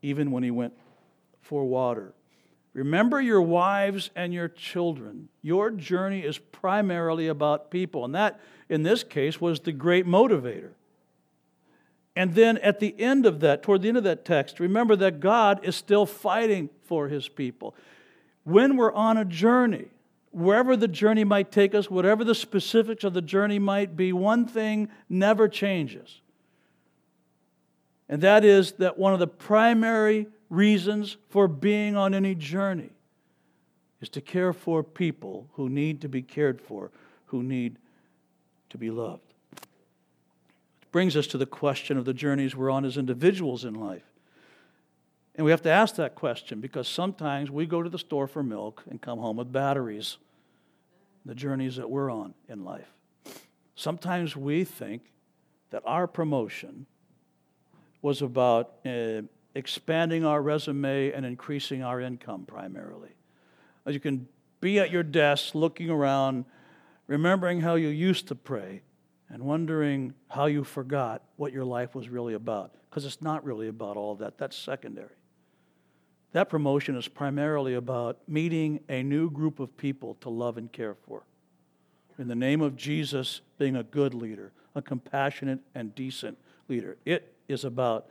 even 0.00 0.32
when 0.32 0.42
he 0.42 0.50
went 0.50 0.74
for 1.40 1.64
water. 1.64 2.14
Remember 2.74 3.20
your 3.20 3.42
wives 3.42 4.10
and 4.16 4.32
your 4.32 4.48
children. 4.48 5.28
Your 5.42 5.70
journey 5.70 6.20
is 6.20 6.38
primarily 6.38 7.28
about 7.28 7.70
people. 7.70 8.04
And 8.04 8.14
that, 8.14 8.40
in 8.68 8.82
this 8.82 9.04
case, 9.04 9.40
was 9.40 9.60
the 9.60 9.72
great 9.72 10.06
motivator. 10.06 10.70
And 12.14 12.34
then 12.34 12.58
at 12.58 12.78
the 12.78 12.98
end 13.00 13.24
of 13.24 13.40
that, 13.40 13.62
toward 13.62 13.82
the 13.82 13.88
end 13.88 13.96
of 13.96 14.04
that 14.04 14.24
text, 14.24 14.60
remember 14.60 14.96
that 14.96 15.20
God 15.20 15.60
is 15.62 15.76
still 15.76 16.04
fighting 16.04 16.68
for 16.82 17.08
his 17.08 17.28
people. 17.28 17.74
When 18.44 18.76
we're 18.76 18.92
on 18.92 19.16
a 19.16 19.24
journey, 19.24 19.86
wherever 20.30 20.76
the 20.76 20.88
journey 20.88 21.24
might 21.24 21.50
take 21.50 21.74
us, 21.74 21.90
whatever 21.90 22.24
the 22.24 22.34
specifics 22.34 23.04
of 23.04 23.14
the 23.14 23.22
journey 23.22 23.58
might 23.58 23.96
be, 23.96 24.12
one 24.12 24.46
thing 24.46 24.88
never 25.08 25.48
changes. 25.48 26.20
And 28.08 28.20
that 28.22 28.44
is 28.44 28.72
that 28.72 28.98
one 28.98 29.14
of 29.14 29.20
the 29.20 29.26
primary 29.26 30.26
reasons 30.50 31.16
for 31.30 31.48
being 31.48 31.96
on 31.96 32.12
any 32.12 32.34
journey 32.34 32.90
is 34.02 34.10
to 34.10 34.20
care 34.20 34.52
for 34.52 34.82
people 34.82 35.48
who 35.54 35.70
need 35.70 36.02
to 36.02 36.08
be 36.08 36.20
cared 36.20 36.60
for, 36.60 36.90
who 37.26 37.42
need 37.42 37.78
to 38.68 38.76
be 38.76 38.90
loved. 38.90 39.31
Brings 40.92 41.16
us 41.16 41.26
to 41.28 41.38
the 41.38 41.46
question 41.46 41.98
of 41.98 42.04
the 42.04 42.14
journeys 42.14 42.54
we're 42.54 42.70
on 42.70 42.84
as 42.84 42.96
individuals 42.96 43.64
in 43.64 43.74
life. 43.74 44.04
And 45.34 45.44
we 45.44 45.50
have 45.50 45.62
to 45.62 45.70
ask 45.70 45.96
that 45.96 46.14
question 46.14 46.60
because 46.60 46.86
sometimes 46.86 47.50
we 47.50 47.64
go 47.64 47.82
to 47.82 47.88
the 47.88 47.98
store 47.98 48.26
for 48.26 48.42
milk 48.42 48.82
and 48.88 49.00
come 49.00 49.18
home 49.18 49.38
with 49.38 49.50
batteries, 49.50 50.18
the 51.24 51.34
journeys 51.34 51.76
that 51.76 51.88
we're 51.88 52.10
on 52.10 52.34
in 52.48 52.64
life. 52.64 52.92
Sometimes 53.74 54.36
we 54.36 54.64
think 54.64 55.02
that 55.70 55.82
our 55.86 56.06
promotion 56.06 56.86
was 58.02 58.20
about 58.20 58.74
uh, 58.84 59.22
expanding 59.54 60.26
our 60.26 60.42
resume 60.42 61.12
and 61.12 61.24
increasing 61.24 61.82
our 61.82 62.00
income 62.00 62.44
primarily. 62.44 63.10
You 63.86 64.00
can 64.00 64.28
be 64.60 64.78
at 64.78 64.90
your 64.90 65.02
desk 65.02 65.54
looking 65.54 65.88
around, 65.88 66.44
remembering 67.06 67.62
how 67.62 67.74
you 67.74 67.88
used 67.88 68.28
to 68.28 68.34
pray, 68.34 68.82
and 69.32 69.42
wondering 69.42 70.12
how 70.28 70.44
you 70.44 70.62
forgot 70.62 71.22
what 71.36 71.52
your 71.52 71.64
life 71.64 71.94
was 71.94 72.10
really 72.10 72.34
about. 72.34 72.74
Because 72.88 73.06
it's 73.06 73.22
not 73.22 73.42
really 73.44 73.66
about 73.66 73.96
all 73.96 74.14
that, 74.16 74.36
that's 74.36 74.56
secondary. 74.56 75.16
That 76.32 76.50
promotion 76.50 76.96
is 76.96 77.08
primarily 77.08 77.74
about 77.74 78.18
meeting 78.28 78.80
a 78.90 79.02
new 79.02 79.30
group 79.30 79.58
of 79.58 79.76
people 79.76 80.16
to 80.20 80.28
love 80.28 80.58
and 80.58 80.70
care 80.70 80.94
for. 80.94 81.24
In 82.18 82.28
the 82.28 82.34
name 82.34 82.60
of 82.60 82.76
Jesus, 82.76 83.40
being 83.58 83.74
a 83.74 83.82
good 83.82 84.12
leader, 84.12 84.52
a 84.74 84.82
compassionate 84.82 85.60
and 85.74 85.94
decent 85.94 86.36
leader. 86.68 86.98
It 87.06 87.34
is 87.48 87.64
about 87.64 88.06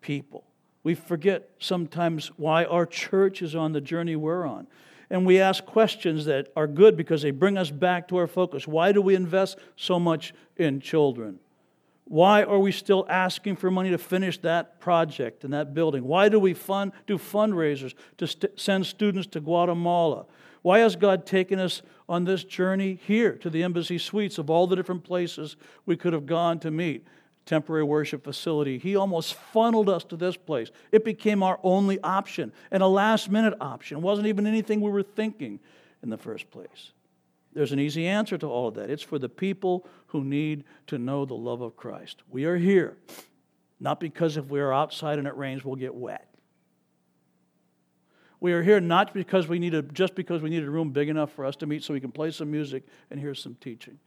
people. 0.00 0.44
We 0.82 0.94
forget 0.94 1.50
sometimes 1.58 2.28
why 2.36 2.64
our 2.64 2.86
church 2.86 3.42
is 3.42 3.54
on 3.54 3.72
the 3.72 3.80
journey 3.80 4.16
we're 4.16 4.46
on. 4.46 4.66
And 5.10 5.26
we 5.26 5.40
ask 5.40 5.64
questions 5.64 6.24
that 6.24 6.52
are 6.56 6.66
good 6.66 6.96
because 6.96 7.22
they 7.22 7.30
bring 7.30 7.58
us 7.58 7.70
back 7.70 8.08
to 8.08 8.16
our 8.16 8.26
focus. 8.26 8.66
Why 8.66 8.92
do 8.92 9.02
we 9.02 9.14
invest 9.14 9.58
so 9.76 10.00
much 10.00 10.34
in 10.56 10.80
children? 10.80 11.38
Why 12.06 12.42
are 12.42 12.58
we 12.58 12.70
still 12.70 13.06
asking 13.08 13.56
for 13.56 13.70
money 13.70 13.90
to 13.90 13.98
finish 13.98 14.38
that 14.38 14.78
project 14.78 15.44
and 15.44 15.52
that 15.54 15.72
building? 15.72 16.04
Why 16.04 16.28
do 16.28 16.38
we 16.38 16.52
fund, 16.52 16.92
do 17.06 17.16
fundraisers 17.16 17.94
to 18.18 18.26
st- 18.26 18.60
send 18.60 18.86
students 18.86 19.26
to 19.28 19.40
Guatemala? 19.40 20.26
Why 20.62 20.80
has 20.80 20.96
God 20.96 21.24
taken 21.24 21.58
us 21.58 21.82
on 22.08 22.24
this 22.24 22.44
journey 22.44 22.98
here 23.06 23.32
to 23.36 23.48
the 23.48 23.62
embassy 23.62 23.98
suites 23.98 24.38
of 24.38 24.50
all 24.50 24.66
the 24.66 24.76
different 24.76 25.04
places 25.04 25.56
we 25.86 25.96
could 25.96 26.12
have 26.12 26.26
gone 26.26 26.58
to 26.60 26.70
meet? 26.70 27.06
Temporary 27.46 27.84
worship 27.84 28.24
facility. 28.24 28.78
He 28.78 28.96
almost 28.96 29.34
funneled 29.34 29.88
us 29.88 30.04
to 30.04 30.16
this 30.16 30.36
place. 30.36 30.70
It 30.92 31.04
became 31.04 31.42
our 31.42 31.58
only 31.62 32.00
option 32.00 32.52
and 32.70 32.82
a 32.82 32.86
last 32.86 33.30
minute 33.30 33.54
option. 33.60 33.98
It 33.98 34.02
wasn't 34.02 34.28
even 34.28 34.46
anything 34.46 34.80
we 34.80 34.90
were 34.90 35.02
thinking 35.02 35.60
in 36.02 36.10
the 36.10 36.18
first 36.18 36.50
place. 36.50 36.92
There's 37.52 37.72
an 37.72 37.78
easy 37.78 38.06
answer 38.06 38.36
to 38.38 38.46
all 38.46 38.68
of 38.68 38.74
that. 38.74 38.90
It's 38.90 39.02
for 39.02 39.18
the 39.18 39.28
people 39.28 39.86
who 40.08 40.24
need 40.24 40.64
to 40.88 40.98
know 40.98 41.24
the 41.24 41.34
love 41.34 41.60
of 41.60 41.76
Christ. 41.76 42.22
We 42.28 42.46
are 42.46 42.56
here, 42.56 42.96
not 43.78 44.00
because 44.00 44.36
if 44.36 44.46
we 44.46 44.60
are 44.60 44.72
outside 44.72 45.18
and 45.18 45.28
it 45.28 45.36
rains, 45.36 45.64
we'll 45.64 45.76
get 45.76 45.94
wet. 45.94 46.28
We 48.40 48.52
are 48.52 48.62
here 48.62 48.80
not 48.80 49.14
because 49.14 49.48
we 49.48 49.58
need 49.58 49.72
a, 49.72 49.82
just 49.82 50.14
because 50.14 50.42
we 50.42 50.50
need 50.50 50.64
a 50.64 50.70
room 50.70 50.90
big 50.90 51.08
enough 51.08 51.32
for 51.32 51.46
us 51.46 51.56
to 51.56 51.66
meet 51.66 51.82
so 51.82 51.94
we 51.94 52.00
can 52.00 52.12
play 52.12 52.30
some 52.30 52.50
music 52.50 52.82
and 53.10 53.18
hear 53.20 53.34
some 53.34 53.54
teaching. 53.54 53.98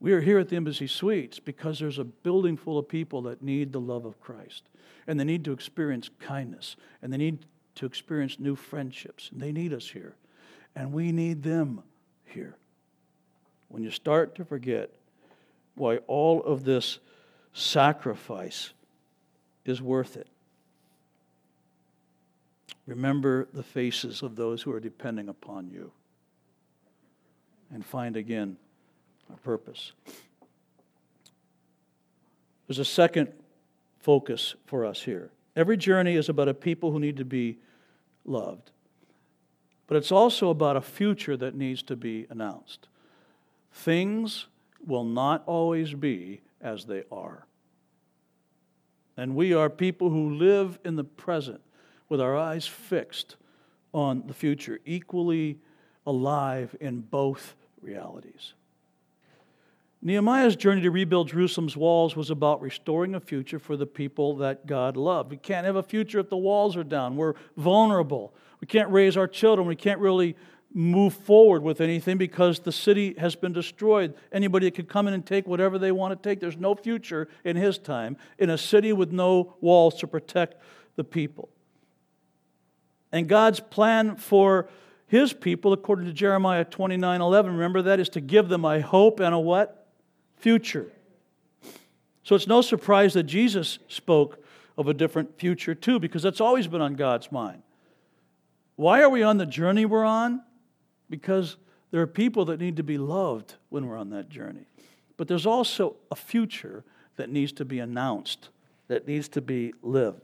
We 0.00 0.12
are 0.12 0.22
here 0.22 0.38
at 0.38 0.48
the 0.48 0.56
Embassy 0.56 0.86
Suites 0.86 1.38
because 1.38 1.78
there's 1.78 1.98
a 1.98 2.04
building 2.04 2.56
full 2.56 2.78
of 2.78 2.88
people 2.88 3.20
that 3.22 3.42
need 3.42 3.72
the 3.72 3.80
love 3.80 4.06
of 4.06 4.18
Christ. 4.18 4.64
And 5.06 5.20
they 5.20 5.24
need 5.24 5.44
to 5.44 5.52
experience 5.52 6.08
kindness. 6.18 6.76
And 7.02 7.12
they 7.12 7.18
need 7.18 7.44
to 7.76 7.86
experience 7.86 8.40
new 8.40 8.56
friendships. 8.56 9.28
And 9.30 9.40
they 9.40 9.52
need 9.52 9.74
us 9.74 9.90
here. 9.90 10.16
And 10.74 10.92
we 10.92 11.12
need 11.12 11.42
them 11.42 11.82
here. 12.24 12.56
When 13.68 13.82
you 13.82 13.90
start 13.90 14.34
to 14.36 14.44
forget 14.44 14.90
why 15.74 15.98
all 16.06 16.42
of 16.44 16.64
this 16.64 16.98
sacrifice 17.52 18.72
is 19.66 19.82
worth 19.82 20.16
it, 20.16 20.28
remember 22.86 23.48
the 23.52 23.62
faces 23.62 24.22
of 24.22 24.34
those 24.34 24.62
who 24.62 24.72
are 24.72 24.80
depending 24.80 25.28
upon 25.28 25.68
you. 25.68 25.92
And 27.72 27.84
find 27.84 28.16
again 28.16 28.56
purpose. 29.36 29.92
There's 32.66 32.78
a 32.78 32.84
second 32.84 33.32
focus 33.98 34.54
for 34.66 34.84
us 34.86 35.02
here. 35.02 35.30
Every 35.56 35.76
journey 35.76 36.14
is 36.14 36.28
about 36.28 36.48
a 36.48 36.54
people 36.54 36.92
who 36.92 37.00
need 37.00 37.16
to 37.16 37.24
be 37.24 37.58
loved, 38.24 38.70
but 39.86 39.96
it's 39.96 40.12
also 40.12 40.50
about 40.50 40.76
a 40.76 40.80
future 40.80 41.36
that 41.36 41.54
needs 41.54 41.82
to 41.84 41.96
be 41.96 42.26
announced. 42.30 42.86
Things 43.72 44.46
will 44.86 45.04
not 45.04 45.42
always 45.46 45.94
be 45.94 46.40
as 46.60 46.84
they 46.84 47.02
are. 47.10 47.46
And 49.16 49.34
we 49.34 49.52
are 49.52 49.68
people 49.68 50.10
who 50.10 50.34
live 50.34 50.78
in 50.84 50.96
the 50.96 51.04
present 51.04 51.60
with 52.08 52.20
our 52.20 52.36
eyes 52.36 52.66
fixed 52.66 53.36
on 53.92 54.24
the 54.26 54.34
future, 54.34 54.78
equally 54.84 55.58
alive 56.06 56.74
in 56.80 57.00
both 57.00 57.54
realities. 57.82 58.54
Nehemiah's 60.02 60.56
journey 60.56 60.80
to 60.80 60.90
rebuild 60.90 61.28
Jerusalem's 61.28 61.76
walls 61.76 62.16
was 62.16 62.30
about 62.30 62.62
restoring 62.62 63.14
a 63.14 63.20
future 63.20 63.58
for 63.58 63.76
the 63.76 63.86
people 63.86 64.36
that 64.36 64.66
God 64.66 64.96
loved. 64.96 65.30
We 65.30 65.36
can't 65.36 65.66
have 65.66 65.76
a 65.76 65.82
future 65.82 66.18
if 66.20 66.30
the 66.30 66.38
walls 66.38 66.76
are 66.76 66.84
down. 66.84 67.16
We're 67.16 67.34
vulnerable. 67.56 68.32
We 68.60 68.66
can't 68.66 68.90
raise 68.90 69.16
our 69.16 69.28
children. 69.28 69.68
We 69.68 69.76
can't 69.76 70.00
really 70.00 70.36
move 70.72 71.12
forward 71.12 71.62
with 71.62 71.80
anything 71.80 72.16
because 72.16 72.60
the 72.60 72.72
city 72.72 73.14
has 73.18 73.34
been 73.34 73.52
destroyed. 73.52 74.14
Anybody 74.32 74.70
could 74.70 74.88
come 74.88 75.06
in 75.06 75.12
and 75.12 75.26
take 75.26 75.46
whatever 75.46 75.78
they 75.78 75.92
want 75.92 76.20
to 76.20 76.28
take. 76.28 76.40
There's 76.40 76.56
no 76.56 76.74
future 76.74 77.28
in 77.44 77.56
his 77.56 77.76
time 77.76 78.16
in 78.38 78.48
a 78.48 78.56
city 78.56 78.92
with 78.92 79.12
no 79.12 79.54
walls 79.60 79.96
to 80.00 80.06
protect 80.06 80.62
the 80.96 81.04
people. 81.04 81.50
And 83.12 83.28
God's 83.28 83.60
plan 83.60 84.16
for 84.16 84.68
his 85.08 85.32
people, 85.32 85.72
according 85.72 86.06
to 86.06 86.12
Jeremiah 86.12 86.64
29 86.64 87.20
11, 87.20 87.52
remember 87.52 87.82
that, 87.82 87.98
is 87.98 88.08
to 88.10 88.20
give 88.20 88.48
them 88.48 88.64
a 88.64 88.80
hope 88.80 89.18
and 89.18 89.34
a 89.34 89.38
what? 89.38 89.79
Future. 90.40 90.90
So 92.22 92.34
it's 92.34 92.46
no 92.46 92.62
surprise 92.62 93.14
that 93.14 93.24
Jesus 93.24 93.78
spoke 93.88 94.44
of 94.78 94.88
a 94.88 94.94
different 94.94 95.38
future 95.38 95.74
too, 95.74 95.98
because 95.98 96.22
that's 96.22 96.40
always 96.40 96.66
been 96.66 96.80
on 96.80 96.94
God's 96.94 97.30
mind. 97.30 97.62
Why 98.76 99.02
are 99.02 99.10
we 99.10 99.22
on 99.22 99.36
the 99.36 99.46
journey 99.46 99.84
we're 99.84 100.04
on? 100.04 100.42
Because 101.08 101.56
there 101.90 102.00
are 102.00 102.06
people 102.06 102.44
that 102.46 102.60
need 102.60 102.76
to 102.76 102.82
be 102.82 102.98
loved 102.98 103.54
when 103.68 103.86
we're 103.86 103.98
on 103.98 104.10
that 104.10 104.28
journey. 104.28 104.66
But 105.16 105.28
there's 105.28 105.46
also 105.46 105.96
a 106.10 106.16
future 106.16 106.84
that 107.16 107.28
needs 107.28 107.52
to 107.52 107.64
be 107.64 107.78
announced, 107.78 108.48
that 108.88 109.06
needs 109.06 109.28
to 109.30 109.42
be 109.42 109.74
lived. 109.82 110.22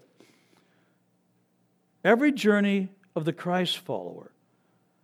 Every 2.05 2.33
journey 2.33 2.89
of 3.15 3.25
the 3.25 3.33
Christ 3.33 3.79
follower, 3.79 4.31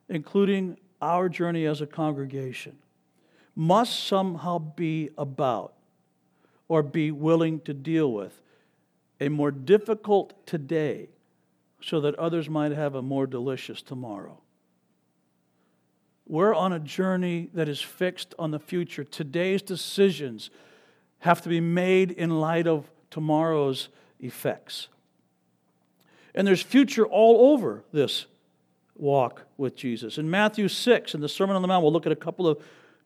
including 0.08 0.78
our 1.00 1.28
journey 1.28 1.66
as 1.66 1.80
a 1.80 1.86
congregation, 1.86 2.78
must 3.54 4.04
somehow 4.04 4.58
be 4.58 5.10
about 5.18 5.74
or 6.68 6.82
be 6.82 7.10
willing 7.10 7.60
to 7.60 7.74
deal 7.74 8.12
with 8.12 8.40
a 9.20 9.28
more 9.28 9.50
difficult 9.50 10.34
today 10.46 11.08
so 11.80 12.00
that 12.00 12.14
others 12.16 12.48
might 12.48 12.72
have 12.72 12.94
a 12.94 13.02
more 13.02 13.26
delicious 13.26 13.82
tomorrow. 13.82 14.38
We're 16.26 16.54
on 16.54 16.72
a 16.72 16.78
journey 16.78 17.50
that 17.54 17.68
is 17.68 17.80
fixed 17.80 18.34
on 18.38 18.52
the 18.52 18.58
future. 18.58 19.04
Today's 19.04 19.62
decisions 19.62 20.50
have 21.20 21.42
to 21.42 21.48
be 21.48 21.60
made 21.60 22.10
in 22.10 22.40
light 22.40 22.66
of 22.66 22.90
tomorrow's 23.10 23.88
effects. 24.18 24.88
And 26.34 26.46
there's 26.46 26.62
future 26.62 27.04
all 27.04 27.52
over 27.52 27.84
this 27.92 28.26
walk 28.96 29.42
with 29.56 29.76
Jesus. 29.76 30.18
In 30.18 30.30
Matthew 30.30 30.68
6, 30.68 31.14
in 31.14 31.20
the 31.20 31.28
Sermon 31.28 31.54
on 31.54 31.62
the 31.62 31.68
Mount, 31.68 31.82
we'll 31.82 31.92
look 31.92 32.06
at 32.06 32.12
a 32.12 32.16
couple 32.16 32.48
of 32.48 32.62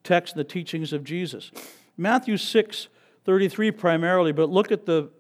texts 0.07 0.37
and 0.37 0.41
the 0.41 0.49
teachings 0.49 0.93
of 0.93 1.05
Jesus. 1.05 1.51
Matthew 1.97 2.37
6, 2.37 2.89
33 3.25 3.71
primarily, 3.73 4.33
but 4.33 4.49
look 4.49 4.71
at 4.71 4.87
the, 4.87 5.11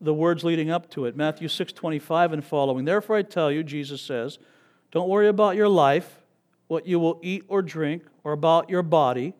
the 0.00 0.14
words 0.14 0.44
leading 0.44 0.70
up 0.70 0.90
to 0.90 1.06
it. 1.06 1.16
Matthew 1.16 1.48
6, 1.48 1.72
25 1.72 2.32
and 2.32 2.44
following. 2.44 2.84
Therefore 2.84 3.16
I 3.16 3.22
tell 3.22 3.50
you, 3.50 3.62
Jesus 3.62 4.02
says, 4.02 4.38
don't 4.90 5.08
worry 5.08 5.28
about 5.28 5.56
your 5.56 5.68
life, 5.68 6.18
what 6.66 6.86
you 6.86 6.98
will 6.98 7.18
eat 7.22 7.44
or 7.48 7.62
drink, 7.62 8.04
or 8.24 8.32
about 8.32 8.68
your 8.68 8.82
body, 8.82 9.34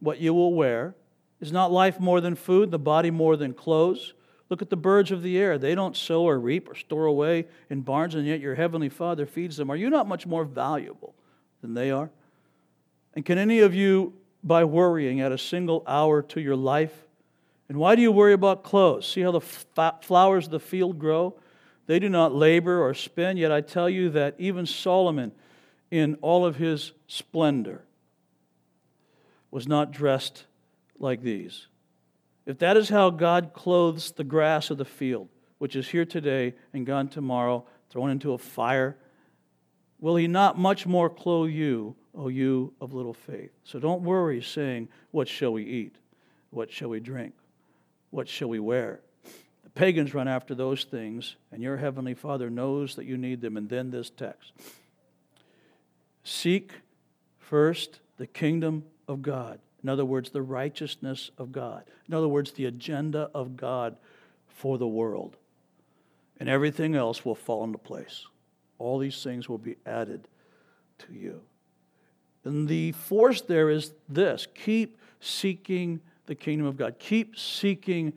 what 0.00 0.18
you 0.18 0.32
will 0.32 0.54
wear. 0.54 0.94
Is 1.40 1.50
not 1.50 1.72
life 1.72 1.98
more 1.98 2.20
than 2.20 2.36
food, 2.36 2.70
the 2.70 2.78
body 2.78 3.10
more 3.10 3.36
than 3.36 3.52
clothes? 3.52 4.14
Look 4.48 4.62
at 4.62 4.70
the 4.70 4.76
birds 4.76 5.10
of 5.10 5.22
the 5.22 5.38
air. 5.38 5.58
They 5.58 5.74
don't 5.74 5.96
sow 5.96 6.22
or 6.22 6.38
reap 6.38 6.70
or 6.70 6.74
store 6.74 7.06
away 7.06 7.46
in 7.70 7.80
barns, 7.80 8.14
and 8.14 8.26
yet 8.26 8.38
your 8.38 8.54
heavenly 8.54 8.88
Father 8.88 9.26
feeds 9.26 9.56
them. 9.56 9.70
Are 9.70 9.76
you 9.76 9.90
not 9.90 10.06
much 10.06 10.26
more 10.26 10.44
valuable 10.44 11.14
than 11.62 11.74
they 11.74 11.90
are? 11.90 12.10
And 13.14 13.24
can 13.24 13.38
any 13.38 13.60
of 13.60 13.74
you, 13.74 14.14
by 14.42 14.64
worrying, 14.64 15.20
add 15.20 15.32
a 15.32 15.38
single 15.38 15.82
hour 15.86 16.22
to 16.22 16.40
your 16.40 16.56
life? 16.56 17.06
And 17.68 17.78
why 17.78 17.94
do 17.94 18.02
you 18.02 18.12
worry 18.12 18.32
about 18.32 18.64
clothes? 18.64 19.06
See 19.06 19.20
how 19.20 19.32
the 19.32 19.40
flowers 19.40 20.46
of 20.46 20.50
the 20.50 20.60
field 20.60 20.98
grow? 20.98 21.38
They 21.86 21.98
do 21.98 22.08
not 22.08 22.34
labor 22.34 22.82
or 22.82 22.94
spin, 22.94 23.36
yet 23.36 23.52
I 23.52 23.60
tell 23.60 23.88
you 23.88 24.10
that 24.10 24.34
even 24.38 24.66
Solomon, 24.66 25.32
in 25.90 26.16
all 26.22 26.46
of 26.46 26.56
his 26.56 26.92
splendor, 27.06 27.84
was 29.50 29.68
not 29.68 29.90
dressed 29.90 30.46
like 30.98 31.22
these. 31.22 31.66
If 32.46 32.58
that 32.58 32.76
is 32.76 32.88
how 32.88 33.10
God 33.10 33.52
clothes 33.52 34.12
the 34.12 34.24
grass 34.24 34.70
of 34.70 34.78
the 34.78 34.84
field, 34.84 35.28
which 35.58 35.76
is 35.76 35.88
here 35.88 36.04
today 36.04 36.54
and 36.72 36.86
gone 36.86 37.08
tomorrow, 37.08 37.64
thrown 37.90 38.10
into 38.10 38.32
a 38.32 38.38
fire, 38.38 38.96
will 40.00 40.16
He 40.16 40.26
not 40.26 40.58
much 40.58 40.86
more 40.86 41.08
clothe 41.08 41.50
you, 41.50 41.94
O 42.14 42.28
you 42.28 42.74
of 42.80 42.92
little 42.92 43.14
faith? 43.14 43.50
So 43.64 43.78
don't 43.78 44.02
worry, 44.02 44.42
saying, 44.42 44.88
What 45.10 45.28
shall 45.28 45.52
we 45.52 45.64
eat? 45.64 45.96
What 46.50 46.70
shall 46.70 46.88
we 46.88 47.00
drink? 47.00 47.34
What 48.10 48.28
shall 48.28 48.48
we 48.48 48.58
wear? 48.58 49.00
The 49.64 49.70
pagans 49.70 50.12
run 50.12 50.28
after 50.28 50.54
those 50.54 50.84
things, 50.84 51.36
and 51.50 51.62
your 51.62 51.78
heavenly 51.78 52.14
Father 52.14 52.50
knows 52.50 52.94
that 52.96 53.06
you 53.06 53.16
need 53.16 53.40
them. 53.40 53.56
And 53.56 53.68
then 53.68 53.90
this 53.90 54.10
text 54.10 54.52
Seek 56.24 56.72
first 57.38 58.00
the 58.18 58.26
kingdom 58.26 58.84
of 59.08 59.22
God 59.22 59.58
in 59.82 59.88
other 59.88 60.04
words, 60.04 60.30
the 60.30 60.42
righteousness 60.42 61.30
of 61.36 61.50
God. 61.50 61.84
In 62.06 62.14
other 62.14 62.28
words, 62.28 62.52
the 62.52 62.66
agenda 62.66 63.30
of 63.34 63.56
God 63.56 63.96
for 64.46 64.78
the 64.78 64.86
world. 64.86 65.36
And 66.38 66.48
everything 66.48 66.94
else 66.94 67.24
will 67.24 67.34
fall 67.34 67.64
into 67.64 67.78
place. 67.78 68.26
All 68.78 68.98
these 68.98 69.22
things 69.22 69.48
will 69.48 69.58
be 69.58 69.76
added 69.84 70.28
to 70.98 71.12
you. 71.12 71.42
And 72.44 72.68
the 72.68 72.92
force 72.92 73.40
there 73.40 73.70
is 73.70 73.92
this 74.08 74.46
keep 74.54 74.98
seeking 75.20 76.00
the 76.26 76.34
kingdom 76.34 76.66
of 76.66 76.76
God, 76.76 76.96
keep 76.98 77.38
seeking 77.38 78.12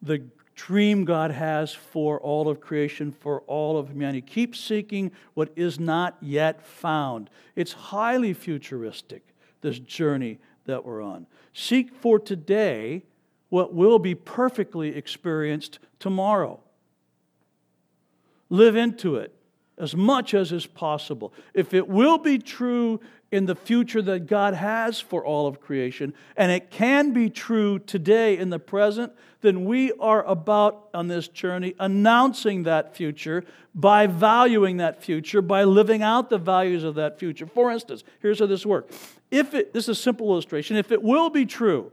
the 0.00 0.22
dream 0.54 1.04
God 1.04 1.30
has 1.30 1.72
for 1.72 2.20
all 2.20 2.48
of 2.48 2.60
creation, 2.60 3.12
for 3.12 3.42
all 3.42 3.78
of 3.78 3.88
humanity. 3.88 4.20
Keep 4.22 4.56
seeking 4.56 5.12
what 5.34 5.50
is 5.54 5.78
not 5.78 6.16
yet 6.20 6.66
found. 6.66 7.30
It's 7.54 7.72
highly 7.72 8.34
futuristic, 8.34 9.22
this 9.60 9.78
journey 9.78 10.38
that 10.66 10.84
we're 10.84 11.00
on. 11.00 11.26
Seek 11.52 11.94
for 11.94 12.18
today 12.18 13.02
what 13.50 13.72
will 13.72 13.98
be 13.98 14.14
perfectly 14.14 14.96
experienced 14.96 15.78
tomorrow. 16.00 16.60
Live 18.50 18.76
into 18.76 19.16
it 19.16 19.34
as 19.78 19.94
much 19.96 20.34
as 20.34 20.52
is 20.52 20.66
possible. 20.66 21.32
If 21.54 21.74
it 21.74 21.88
will 21.88 22.18
be 22.18 22.38
true 22.38 23.00
in 23.30 23.46
the 23.46 23.54
future 23.54 24.00
that 24.02 24.26
God 24.26 24.54
has 24.54 25.00
for 25.00 25.24
all 25.24 25.46
of 25.46 25.60
creation, 25.60 26.14
and 26.36 26.50
it 26.50 26.70
can 26.70 27.12
be 27.12 27.28
true 27.28 27.78
today 27.78 28.38
in 28.38 28.50
the 28.50 28.58
present, 28.58 29.12
then 29.40 29.64
we 29.66 29.92
are 30.00 30.24
about 30.24 30.88
on 30.94 31.08
this 31.08 31.28
journey 31.28 31.74
announcing 31.78 32.62
that 32.64 32.96
future 32.96 33.44
by 33.74 34.06
valuing 34.06 34.78
that 34.78 35.02
future, 35.02 35.42
by 35.42 35.64
living 35.64 36.02
out 36.02 36.30
the 36.30 36.38
values 36.38 36.82
of 36.84 36.94
that 36.96 37.18
future. 37.18 37.46
For 37.46 37.70
instance, 37.70 38.02
here's 38.20 38.40
how 38.40 38.46
this 38.46 38.66
works. 38.66 38.96
If 39.30 39.54
it, 39.54 39.72
this 39.72 39.84
is 39.84 39.90
a 39.90 39.94
simple 39.94 40.28
illustration, 40.30 40.76
if 40.76 40.90
it 40.90 41.02
will 41.02 41.30
be 41.30 41.46
true 41.46 41.92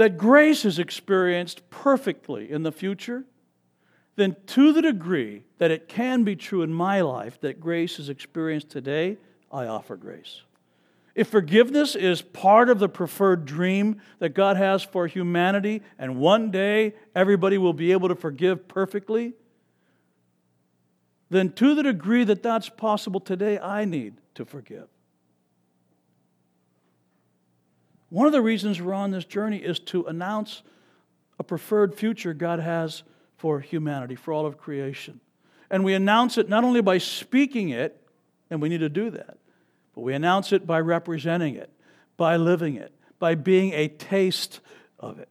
that 0.00 0.16
grace 0.16 0.64
is 0.64 0.78
experienced 0.78 1.60
perfectly 1.68 2.50
in 2.50 2.62
the 2.62 2.72
future, 2.72 3.22
then 4.16 4.34
to 4.46 4.72
the 4.72 4.80
degree 4.80 5.44
that 5.58 5.70
it 5.70 5.88
can 5.88 6.24
be 6.24 6.34
true 6.34 6.62
in 6.62 6.72
my 6.72 7.02
life 7.02 7.38
that 7.42 7.60
grace 7.60 7.98
is 7.98 8.08
experienced 8.08 8.70
today, 8.70 9.18
I 9.52 9.66
offer 9.66 9.96
grace. 9.96 10.40
If 11.14 11.28
forgiveness 11.28 11.94
is 11.94 12.22
part 12.22 12.70
of 12.70 12.78
the 12.78 12.88
preferred 12.88 13.44
dream 13.44 14.00
that 14.20 14.30
God 14.30 14.56
has 14.56 14.82
for 14.82 15.06
humanity, 15.06 15.82
and 15.98 16.16
one 16.16 16.50
day 16.50 16.94
everybody 17.14 17.58
will 17.58 17.74
be 17.74 17.92
able 17.92 18.08
to 18.08 18.14
forgive 18.14 18.68
perfectly, 18.68 19.34
then 21.28 21.52
to 21.52 21.74
the 21.74 21.82
degree 21.82 22.24
that 22.24 22.42
that's 22.42 22.70
possible 22.70 23.20
today, 23.20 23.58
I 23.58 23.84
need 23.84 24.14
to 24.36 24.46
forgive. 24.46 24.88
One 28.10 28.26
of 28.26 28.32
the 28.32 28.42
reasons 28.42 28.82
we're 28.82 28.92
on 28.92 29.12
this 29.12 29.24
journey 29.24 29.58
is 29.58 29.78
to 29.80 30.04
announce 30.04 30.62
a 31.38 31.44
preferred 31.44 31.94
future 31.94 32.34
God 32.34 32.58
has 32.58 33.02
for 33.36 33.60
humanity, 33.60 34.16
for 34.16 34.34
all 34.34 34.44
of 34.44 34.58
creation. 34.58 35.20
And 35.70 35.84
we 35.84 35.94
announce 35.94 36.36
it 36.36 36.48
not 36.48 36.64
only 36.64 36.82
by 36.82 36.98
speaking 36.98 37.70
it, 37.70 37.96
and 38.50 38.60
we 38.60 38.68
need 38.68 38.80
to 38.80 38.88
do 38.88 39.10
that, 39.10 39.38
but 39.94 40.00
we 40.00 40.12
announce 40.12 40.52
it 40.52 40.66
by 40.66 40.80
representing 40.80 41.54
it, 41.54 41.72
by 42.16 42.36
living 42.36 42.74
it, 42.74 42.92
by 43.20 43.36
being 43.36 43.72
a 43.72 43.86
taste 43.86 44.60
of 44.98 45.20
it. 45.20 45.28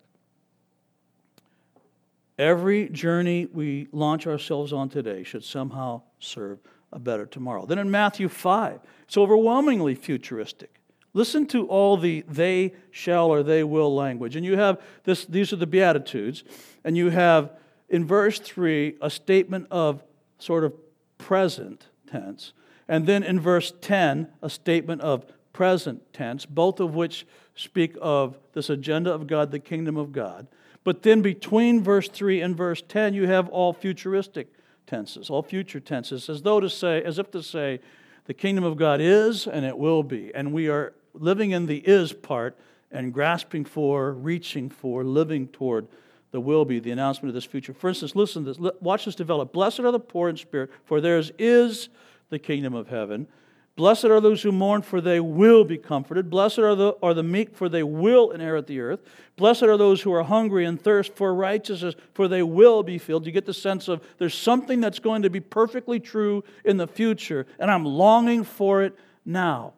Every 2.37 2.87
journey 2.87 3.45
we 3.45 3.89
launch 3.91 4.25
ourselves 4.25 4.71
on 4.71 4.87
today 4.87 5.23
should 5.23 5.43
somehow 5.43 6.03
serve 6.19 6.59
a 6.93 6.97
better 6.99 7.25
tomorrow. 7.25 7.65
Then 7.65 7.77
in 7.77 7.91
Matthew 7.91 8.29
5, 8.29 8.79
it's 9.03 9.17
overwhelmingly 9.17 9.95
futuristic. 9.95 10.78
Listen 11.13 11.45
to 11.47 11.67
all 11.67 11.97
the 11.97 12.23
they 12.27 12.73
shall 12.91 13.27
or 13.27 13.41
they 13.41 13.63
will 13.63 13.93
language. 13.93 14.35
And 14.35 14.45
you 14.45 14.57
have 14.57 14.81
this, 15.03 15.25
these 15.25 15.51
are 15.51 15.57
the 15.57 15.67
Beatitudes, 15.67 16.43
and 16.83 16.95
you 16.95 17.09
have 17.09 17.51
in 17.89 18.05
verse 18.05 18.39
3 18.39 18.95
a 19.01 19.09
statement 19.09 19.67
of 19.71 20.03
sort 20.37 20.63
of 20.63 20.73
present 21.17 21.87
tense, 22.09 22.53
and 22.87 23.07
then 23.07 23.23
in 23.23 23.39
verse 23.39 23.73
10 23.81 24.27
a 24.41 24.49
statement 24.49 25.01
of 25.01 25.25
present 25.51 26.13
tense, 26.13 26.45
both 26.45 26.79
of 26.79 26.95
which 26.95 27.25
speak 27.55 27.95
of 28.01 28.37
this 28.53 28.69
agenda 28.69 29.11
of 29.11 29.27
God, 29.27 29.51
the 29.51 29.59
kingdom 29.59 29.97
of 29.97 30.11
God. 30.11 30.47
But 30.83 31.03
then 31.03 31.21
between 31.21 31.83
verse 31.83 32.07
3 32.07 32.41
and 32.41 32.55
verse 32.55 32.81
10, 32.87 33.13
you 33.13 33.27
have 33.27 33.49
all 33.49 33.73
futuristic 33.73 34.47
tenses, 34.87 35.29
all 35.29 35.43
future 35.43 35.79
tenses, 35.79 36.29
as 36.29 36.41
though 36.43 36.59
to 36.59 36.69
say, 36.69 37.03
as 37.03 37.19
if 37.19 37.29
to 37.31 37.43
say, 37.43 37.79
the 38.25 38.33
kingdom 38.33 38.63
of 38.63 38.77
God 38.77 39.01
is 39.01 39.47
and 39.47 39.65
it 39.65 39.77
will 39.77 40.03
be. 40.03 40.33
And 40.33 40.53
we 40.53 40.69
are 40.69 40.93
living 41.13 41.51
in 41.51 41.65
the 41.65 41.77
is 41.77 42.13
part 42.13 42.57
and 42.91 43.13
grasping 43.13 43.65
for, 43.65 44.13
reaching 44.13 44.69
for, 44.69 45.03
living 45.03 45.47
toward 45.47 45.87
the 46.31 46.39
will 46.39 46.65
be, 46.65 46.79
the 46.79 46.91
announcement 46.91 47.29
of 47.29 47.33
this 47.33 47.45
future. 47.45 47.73
For 47.73 47.89
instance, 47.89 48.15
listen 48.15 48.43
this. 48.45 48.57
Watch 48.81 49.05
this 49.05 49.15
develop. 49.15 49.51
Blessed 49.51 49.79
are 49.79 49.91
the 49.91 49.99
poor 49.99 50.29
in 50.29 50.37
spirit, 50.37 50.69
for 50.85 51.01
theirs 51.01 51.31
is 51.39 51.89
the 52.29 52.39
kingdom 52.39 52.73
of 52.73 52.87
heaven. 52.87 53.27
Blessed 53.75 54.05
are 54.05 54.19
those 54.19 54.41
who 54.41 54.51
mourn, 54.51 54.81
for 54.81 54.99
they 54.99 55.21
will 55.21 55.63
be 55.63 55.77
comforted. 55.77 56.29
Blessed 56.29 56.59
are 56.59 56.75
the, 56.75 56.93
are 57.01 57.13
the 57.13 57.23
meek, 57.23 57.55
for 57.55 57.69
they 57.69 57.81
will 57.81 58.31
inherit 58.31 58.67
the 58.67 58.81
earth. 58.81 58.99
Blessed 59.37 59.63
are 59.63 59.77
those 59.77 60.01
who 60.01 60.11
are 60.11 60.23
hungry 60.23 60.65
and 60.65 60.81
thirst 60.81 61.15
for 61.15 61.33
righteousness, 61.33 61.95
for 62.13 62.27
they 62.27 62.43
will 62.43 62.83
be 62.83 62.97
filled. 62.97 63.25
You 63.25 63.31
get 63.31 63.45
the 63.45 63.53
sense 63.53 63.87
of 63.87 64.03
there's 64.17 64.37
something 64.37 64.81
that's 64.81 64.99
going 64.99 65.21
to 65.21 65.29
be 65.29 65.39
perfectly 65.39 65.99
true 65.99 66.43
in 66.65 66.75
the 66.75 66.87
future, 66.87 67.45
and 67.57 67.71
I'm 67.71 67.85
longing 67.85 68.43
for 68.43 68.83
it 68.83 68.99
now. 69.25 69.75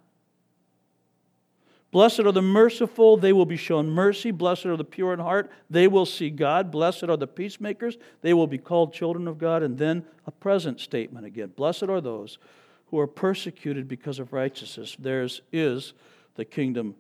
Blessed 1.91 2.21
are 2.21 2.31
the 2.31 2.41
merciful, 2.41 3.17
they 3.17 3.33
will 3.33 3.45
be 3.45 3.57
shown 3.57 3.89
mercy. 3.89 4.31
Blessed 4.31 4.65
are 4.65 4.77
the 4.77 4.85
pure 4.85 5.13
in 5.13 5.19
heart, 5.19 5.51
they 5.69 5.87
will 5.87 6.05
see 6.05 6.29
God. 6.29 6.71
Blessed 6.71 7.03
are 7.03 7.17
the 7.17 7.27
peacemakers, 7.27 7.97
they 8.21 8.33
will 8.33 8.47
be 8.47 8.57
called 8.57 8.93
children 8.93 9.27
of 9.27 9.37
God. 9.37 9.61
And 9.61 9.77
then 9.77 10.05
a 10.25 10.31
present 10.31 10.79
statement 10.79 11.25
again 11.25 11.51
Blessed 11.55 11.83
are 11.83 12.01
those 12.01 12.39
who 12.87 12.99
are 12.99 13.07
persecuted 13.07 13.87
because 13.87 14.19
of 14.19 14.31
righteousness. 14.33 14.95
Theirs 14.97 15.41
is 15.51 15.93
the 16.35 16.45
kingdom 16.45 16.95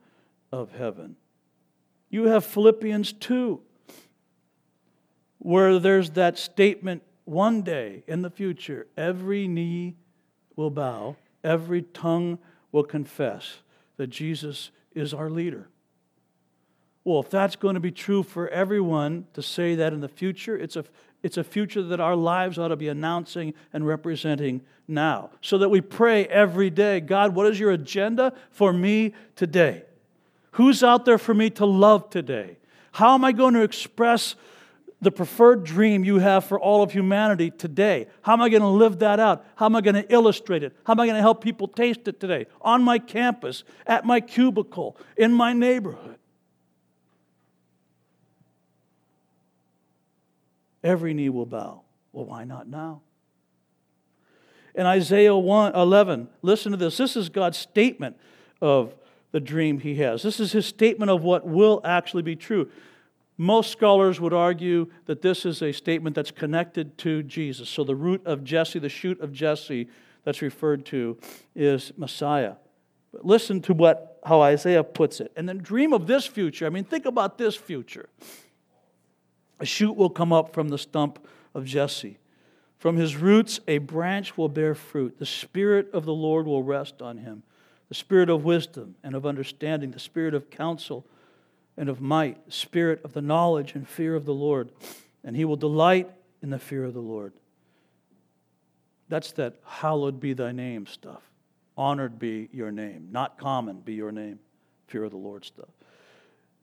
of 0.51 0.71
heaven. 0.73 1.15
You 2.09 2.25
have 2.25 2.45
Philippians 2.45 3.13
2, 3.13 3.61
where 5.39 5.79
there's 5.79 6.11
that 6.11 6.37
statement 6.37 7.03
one 7.23 7.61
day 7.61 8.03
in 8.07 8.21
the 8.21 8.29
future, 8.29 8.87
every 8.97 9.47
knee 9.47 9.95
will 10.57 10.69
bow, 10.69 11.15
every 11.43 11.81
tongue 11.81 12.39
will 12.73 12.83
confess 12.83 13.59
that 13.95 14.07
Jesus 14.07 14.71
is 14.93 15.13
our 15.13 15.29
leader. 15.29 15.67
Well, 17.03 17.19
if 17.19 17.29
that's 17.29 17.55
going 17.55 17.73
to 17.73 17.79
be 17.79 17.91
true 17.91 18.23
for 18.23 18.47
everyone 18.49 19.25
to 19.33 19.41
say 19.41 19.75
that 19.75 19.93
in 19.93 20.01
the 20.01 20.07
future, 20.07 20.55
it's 20.55 20.75
a, 20.75 20.85
it's 21.23 21.37
a 21.37 21.43
future 21.43 21.81
that 21.81 21.99
our 21.99 22.15
lives 22.15 22.59
ought 22.59 22.67
to 22.67 22.75
be 22.75 22.89
announcing 22.89 23.53
and 23.73 23.87
representing 23.87 24.61
now. 24.87 25.31
So 25.41 25.57
that 25.57 25.69
we 25.69 25.81
pray 25.81 26.25
every 26.25 26.69
day 26.69 26.99
God, 26.99 27.33
what 27.33 27.47
is 27.47 27.59
your 27.59 27.71
agenda 27.71 28.33
for 28.51 28.71
me 28.71 29.13
today? 29.35 29.83
Who's 30.51 30.83
out 30.83 31.05
there 31.05 31.17
for 31.17 31.33
me 31.33 31.49
to 31.51 31.65
love 31.65 32.09
today? 32.09 32.57
How 32.91 33.15
am 33.15 33.23
I 33.23 33.31
going 33.31 33.53
to 33.53 33.63
express 33.63 34.35
the 35.01 35.11
preferred 35.11 35.63
dream 35.63 36.03
you 36.03 36.19
have 36.19 36.45
for 36.45 36.59
all 36.59 36.83
of 36.83 36.91
humanity 36.91 37.49
today? 37.49 38.07
How 38.21 38.33
am 38.33 38.41
I 38.41 38.49
going 38.49 38.61
to 38.61 38.67
live 38.67 38.99
that 38.99 39.19
out? 39.19 39.45
How 39.55 39.65
am 39.65 39.75
I 39.75 39.81
going 39.81 39.95
to 39.95 40.13
illustrate 40.13 40.63
it? 40.63 40.75
How 40.83 40.93
am 40.93 40.99
I 40.99 41.07
going 41.07 41.15
to 41.15 41.21
help 41.21 41.43
people 41.43 41.67
taste 41.67 42.07
it 42.07 42.19
today? 42.19 42.45
On 42.61 42.83
my 42.83 42.99
campus, 42.99 43.63
at 43.87 44.05
my 44.05 44.21
cubicle, 44.21 44.95
in 45.17 45.33
my 45.33 45.53
neighborhood. 45.53 46.17
Every 50.83 51.13
knee 51.13 51.29
will 51.29 51.45
bow. 51.45 51.81
Well, 52.11 52.25
why 52.25 52.43
not 52.43 52.67
now? 52.67 53.01
In 54.73 54.85
Isaiah 54.85 55.35
1, 55.35 55.75
11, 55.75 56.29
listen 56.41 56.71
to 56.71 56.77
this. 56.77 56.97
This 56.97 57.15
is 57.15 57.29
God's 57.29 57.57
statement 57.57 58.17
of 58.61 58.95
the 59.31 59.39
dream 59.39 59.79
he 59.79 59.95
has. 59.95 60.23
This 60.23 60.39
is 60.39 60.51
his 60.51 60.65
statement 60.65 61.09
of 61.09 61.23
what 61.23 61.45
will 61.45 61.81
actually 61.83 62.23
be 62.23 62.35
true. 62.35 62.69
Most 63.41 63.71
scholars 63.71 64.21
would 64.21 64.33
argue 64.33 64.85
that 65.07 65.23
this 65.23 65.47
is 65.47 65.63
a 65.63 65.71
statement 65.71 66.15
that's 66.15 66.29
connected 66.29 66.95
to 66.99 67.23
Jesus. 67.23 67.69
So 67.69 67.83
the 67.83 67.95
root 67.95 68.21
of 68.23 68.43
Jesse, 68.43 68.77
the 68.77 68.87
shoot 68.87 69.19
of 69.19 69.33
Jesse 69.33 69.89
that's 70.23 70.43
referred 70.43 70.85
to 70.85 71.17
is 71.55 71.91
Messiah. 71.97 72.57
But 73.11 73.25
listen 73.25 73.59
to 73.63 73.73
what 73.73 74.19
how 74.23 74.41
Isaiah 74.41 74.83
puts 74.83 75.19
it. 75.19 75.31
And 75.35 75.49
then 75.49 75.57
dream 75.57 75.91
of 75.91 76.05
this 76.05 76.27
future. 76.27 76.67
I 76.67 76.69
mean, 76.69 76.83
think 76.83 77.07
about 77.07 77.39
this 77.39 77.55
future. 77.55 78.09
A 79.59 79.65
shoot 79.65 79.93
will 79.93 80.11
come 80.11 80.31
up 80.31 80.53
from 80.53 80.69
the 80.69 80.77
stump 80.77 81.17
of 81.55 81.65
Jesse. 81.65 82.19
From 82.77 82.95
his 82.95 83.15
roots, 83.15 83.59
a 83.67 83.79
branch 83.79 84.37
will 84.37 84.49
bear 84.49 84.75
fruit. 84.75 85.17
The 85.17 85.25
Spirit 85.25 85.89
of 85.93 86.05
the 86.05 86.13
Lord 86.13 86.45
will 86.45 86.61
rest 86.61 87.01
on 87.01 87.17
him 87.17 87.41
the 87.89 87.95
Spirit 87.95 88.29
of 88.29 88.45
wisdom 88.45 88.97
and 89.03 89.15
of 89.15 89.25
understanding, 89.25 89.89
the 89.89 89.99
Spirit 89.99 90.35
of 90.35 90.51
counsel 90.51 91.07
and 91.81 91.89
of 91.89 91.99
might, 91.99 92.37
Spirit 92.53 93.01
of 93.03 93.13
the 93.13 93.23
knowledge 93.23 93.73
and 93.73 93.89
fear 93.89 94.13
of 94.13 94.23
the 94.23 94.35
Lord. 94.35 94.71
And 95.23 95.35
he 95.35 95.45
will 95.45 95.55
delight 95.55 96.11
in 96.43 96.51
the 96.51 96.59
fear 96.59 96.83
of 96.83 96.93
the 96.93 96.99
Lord. 96.99 97.33
That's 99.09 99.31
that 99.31 99.55
hallowed 99.65 100.19
be 100.19 100.33
thy 100.33 100.51
name 100.51 100.85
stuff. 100.85 101.23
Honored 101.75 102.19
be 102.19 102.49
your 102.53 102.71
name. 102.71 103.07
Not 103.11 103.39
common 103.39 103.79
be 103.79 103.95
your 103.95 104.11
name. 104.11 104.37
Fear 104.89 105.05
of 105.05 105.11
the 105.11 105.17
Lord 105.17 105.43
stuff. 105.43 105.69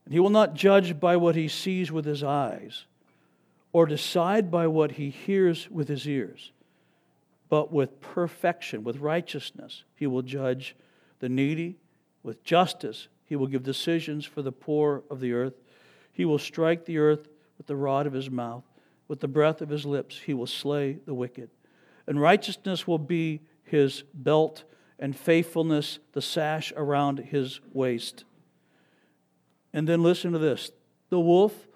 And 0.05 0.13
he 0.13 0.21
will 0.21 0.29
not 0.29 0.53
judge 0.53 0.97
by 1.01 1.17
what 1.17 1.35
he 1.35 1.49
sees 1.49 1.91
with 1.91 2.05
his 2.05 2.23
eyes 2.23 2.85
or 3.73 3.85
decide 3.85 4.49
by 4.49 4.67
what 4.67 4.93
he 4.93 5.09
hears 5.09 5.69
with 5.69 5.89
his 5.89 6.07
ears, 6.07 6.53
but 7.49 7.73
with 7.73 7.99
perfection, 7.99 8.85
with 8.85 8.99
righteousness, 8.99 9.83
he 9.97 10.07
will 10.07 10.21
judge 10.21 10.77
the 11.19 11.27
needy. 11.27 11.75
With 12.23 12.41
justice, 12.45 13.09
he 13.29 13.35
will 13.35 13.45
give 13.45 13.61
decisions 13.61 14.25
for 14.25 14.41
the 14.41 14.51
poor 14.51 15.03
of 15.11 15.19
the 15.19 15.33
earth. 15.33 15.53
He 16.11 16.25
will 16.25 16.39
strike 16.39 16.85
the 16.85 16.97
earth 16.97 17.29
with 17.59 17.67
the 17.67 17.75
rod 17.75 18.07
of 18.07 18.13
his 18.13 18.31
mouth. 18.31 18.63
With 19.07 19.19
the 19.19 19.27
breath 19.27 19.61
of 19.61 19.69
his 19.69 19.85
lips, 19.85 20.17
he 20.17 20.33
will 20.33 20.47
slay 20.47 20.97
the 21.05 21.13
wicked. 21.13 21.51
And 22.07 22.19
righteousness 22.19 22.87
will 22.87 22.97
be 22.97 23.41
his 23.61 24.03
belt, 24.15 24.63
and 24.97 25.15
faithfulness 25.15 25.99
the 26.13 26.23
sash 26.23 26.73
around 26.75 27.19
his 27.19 27.59
waist. 27.71 28.23
And 29.73 29.87
then 29.87 30.01
listen 30.01 30.31
to 30.31 30.39
this 30.39 30.71
the 31.11 31.19
wolf 31.19 31.67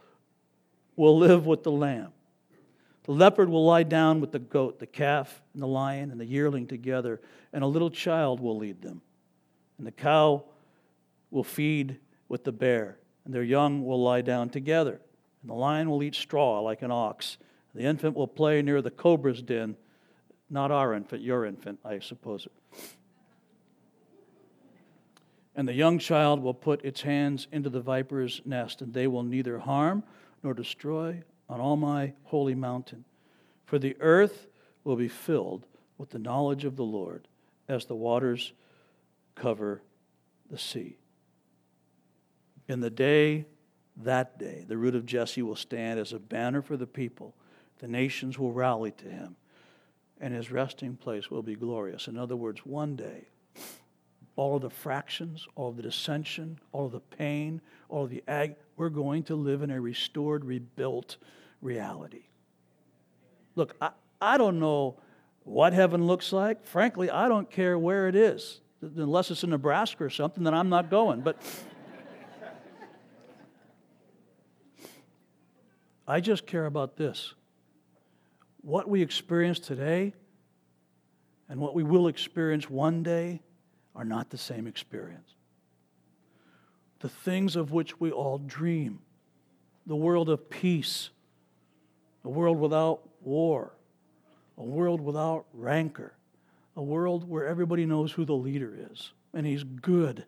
will 0.95 1.19
live 1.19 1.45
with 1.45 1.61
the 1.61 1.71
lamb. 1.71 2.13
The 3.03 3.11
leopard 3.11 3.47
will 3.49 3.65
lie 3.65 3.83
down 3.83 4.21
with 4.21 4.31
the 4.31 4.39
goat, 4.39 4.79
the 4.79 4.87
calf, 4.87 5.43
and 5.53 5.61
the 5.61 5.67
lion, 5.67 6.09
and 6.09 6.19
the 6.19 6.25
yearling 6.25 6.65
together, 6.65 7.21
and 7.51 7.63
a 7.63 7.67
little 7.67 7.91
child 7.91 8.39
will 8.39 8.57
lead 8.57 8.81
them. 8.81 9.03
And 9.77 9.85
the 9.85 9.91
cow 9.91 10.45
will 11.33 11.43
feed 11.43 11.97
with 12.29 12.43
the 12.43 12.51
bear, 12.51 12.99
and 13.25 13.33
their 13.33 13.43
young 13.43 13.83
will 13.83 14.01
lie 14.01 14.21
down 14.21 14.49
together. 14.49 15.01
And 15.41 15.49
the 15.49 15.55
lion 15.55 15.89
will 15.89 16.03
eat 16.03 16.15
straw 16.15 16.59
like 16.59 16.83
an 16.83 16.91
ox. 16.91 17.37
The 17.73 17.81
infant 17.81 18.15
will 18.15 18.27
play 18.27 18.61
near 18.61 18.81
the 18.81 18.91
cobra's 18.91 19.41
den. 19.41 19.75
Not 20.49 20.69
our 20.71 20.93
infant, 20.93 21.23
your 21.23 21.45
infant, 21.45 21.79
I 21.83 21.99
suppose. 21.99 22.47
And 25.55 25.67
the 25.67 25.73
young 25.73 25.97
child 25.97 26.41
will 26.41 26.53
put 26.53 26.85
its 26.85 27.01
hands 27.01 27.47
into 27.51 27.69
the 27.69 27.81
viper's 27.81 28.41
nest, 28.45 28.81
and 28.81 28.93
they 28.93 29.07
will 29.07 29.23
neither 29.23 29.57
harm 29.57 30.03
nor 30.43 30.53
destroy 30.53 31.23
on 31.49 31.59
all 31.59 31.75
my 31.75 32.13
holy 32.25 32.55
mountain. 32.55 33.05
For 33.65 33.79
the 33.79 33.97
earth 33.99 34.47
will 34.83 34.95
be 34.95 35.07
filled 35.07 35.65
with 35.97 36.11
the 36.11 36.19
knowledge 36.19 36.63
of 36.63 36.75
the 36.75 36.83
Lord 36.83 37.27
as 37.67 37.85
the 37.85 37.95
waters 37.95 38.53
cover 39.35 39.81
the 40.51 40.59
sea. 40.59 40.97
In 42.67 42.80
the 42.80 42.89
day, 42.89 43.45
that 43.97 44.39
day, 44.39 44.65
the 44.67 44.78
root 44.78 44.95
of 44.95 45.06
Jesse 45.06 45.41
will 45.41 45.56
stand 45.56 45.99
as 45.99 46.13
a 46.13 46.19
banner 46.19 46.62
for 46.62 46.78
the 46.78 46.88
people. 46.88 47.36
The 47.80 47.88
nations 47.88 48.39
will 48.39 48.52
rally 48.52 48.91
to 48.91 49.06
him, 49.06 49.36
and 50.19 50.34
his 50.34 50.52
resting 50.52 50.95
place 50.95 51.30
will 51.30 51.43
be 51.43 51.56
glorious. 51.56 52.08
In 52.08 52.17
other 52.17 52.36
words, 52.36 52.65
one 52.65 52.95
day, 52.95 53.28
all 54.36 54.56
of 54.56 54.62
the 54.62 54.69
fractions, 54.69 55.47
all 55.56 55.69
of 55.69 55.76
the 55.76 55.84
dissension, 55.84 56.60
all 56.71 56.88
of 56.88 56.91
the 56.91 56.99
pain, 56.99 57.62
all 57.89 58.06
of 58.06 58.10
the 58.10 58.23
ag, 58.28 58.56
we're 58.78 58.89
going 58.89 59.23
to 59.23 59.36
live 59.36 59.62
in 59.62 59.69
a 59.69 59.80
restored, 59.80 60.45
rebuilt 60.45 61.17
reality. 61.62 62.23
Look, 63.56 63.76
I, 63.80 63.91
I 64.19 64.38
don't 64.38 64.60
know 64.60 64.97
what 65.43 65.73
heaven 65.73 66.08
looks 66.08 66.34
like. 66.34 66.65
Frankly, 66.65 67.12
I 67.12 67.28
don't 67.28 67.52
care 67.52 67.78
where 67.78 68.08
it 68.08 68.15
is 68.15 68.62
unless 68.84 69.32
it's 69.32 69.43
in 69.43 69.49
Nebraska 69.49 70.04
or 70.04 70.10
something, 70.10 70.43
then 70.43 70.54
I'm 70.54 70.69
not 70.69 70.89
going. 70.89 71.21
But 71.21 71.38
I 76.07 76.19
just 76.19 76.45
care 76.45 76.65
about 76.65 76.97
this. 76.97 77.33
What 78.61 78.89
we 78.89 79.01
experience 79.01 79.59
today 79.59 80.13
and 81.49 81.59
what 81.59 81.75
we 81.75 81.83
will 81.83 82.07
experience 82.07 82.69
one 82.69 83.03
day 83.03 83.41
are 83.95 84.05
not 84.05 84.29
the 84.29 84.37
same 84.37 84.67
experience. 84.67 85.35
The 86.99 87.09
things 87.09 87.55
of 87.55 87.71
which 87.71 87.99
we 87.99 88.11
all 88.11 88.37
dream, 88.37 88.99
the 89.85 89.95
world 89.95 90.29
of 90.29 90.49
peace, 90.49 91.09
a 92.23 92.29
world 92.29 92.57
without 92.57 93.01
war, 93.21 93.73
a 94.57 94.63
world 94.63 95.01
without 95.01 95.45
rancor, 95.53 96.13
a 96.75 96.81
world 96.81 97.29
where 97.29 97.45
everybody 97.45 97.85
knows 97.85 98.11
who 98.11 98.25
the 98.25 98.35
leader 98.35 98.73
is 98.91 99.11
and 99.33 99.45
he's 99.45 99.63
good. 99.63 100.25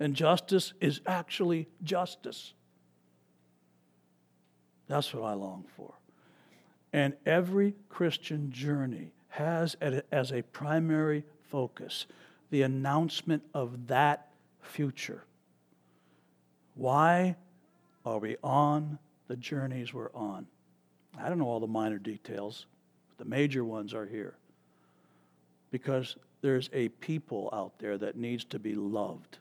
And 0.00 0.14
justice 0.14 0.72
is 0.80 1.00
actually 1.06 1.68
justice. 1.82 2.54
That's 4.88 5.12
what 5.14 5.24
I 5.24 5.34
long 5.34 5.64
for. 5.76 5.94
And 6.92 7.14
every 7.26 7.74
Christian 7.88 8.50
journey 8.52 9.12
has 9.30 9.76
as 10.12 10.32
a 10.32 10.42
primary 10.42 11.24
focus 11.50 12.06
the 12.50 12.62
announcement 12.62 13.42
of 13.52 13.88
that 13.88 14.28
future. 14.60 15.24
Why 16.74 17.36
are 18.04 18.18
we 18.18 18.36
on 18.44 18.98
the 19.28 19.36
journeys 19.36 19.92
we're 19.92 20.12
on? 20.14 20.46
I 21.18 21.28
don't 21.28 21.38
know 21.38 21.46
all 21.46 21.60
the 21.60 21.66
minor 21.66 21.98
details, 21.98 22.66
but 23.08 23.24
the 23.24 23.28
major 23.28 23.64
ones 23.64 23.94
are 23.94 24.06
here 24.06 24.36
because 25.70 26.16
there's 26.40 26.70
a 26.72 26.88
people 26.90 27.48
out 27.52 27.78
there 27.78 27.98
that 27.98 28.16
needs 28.16 28.44
to 28.44 28.58
be 28.58 28.74
loved. 28.74 29.38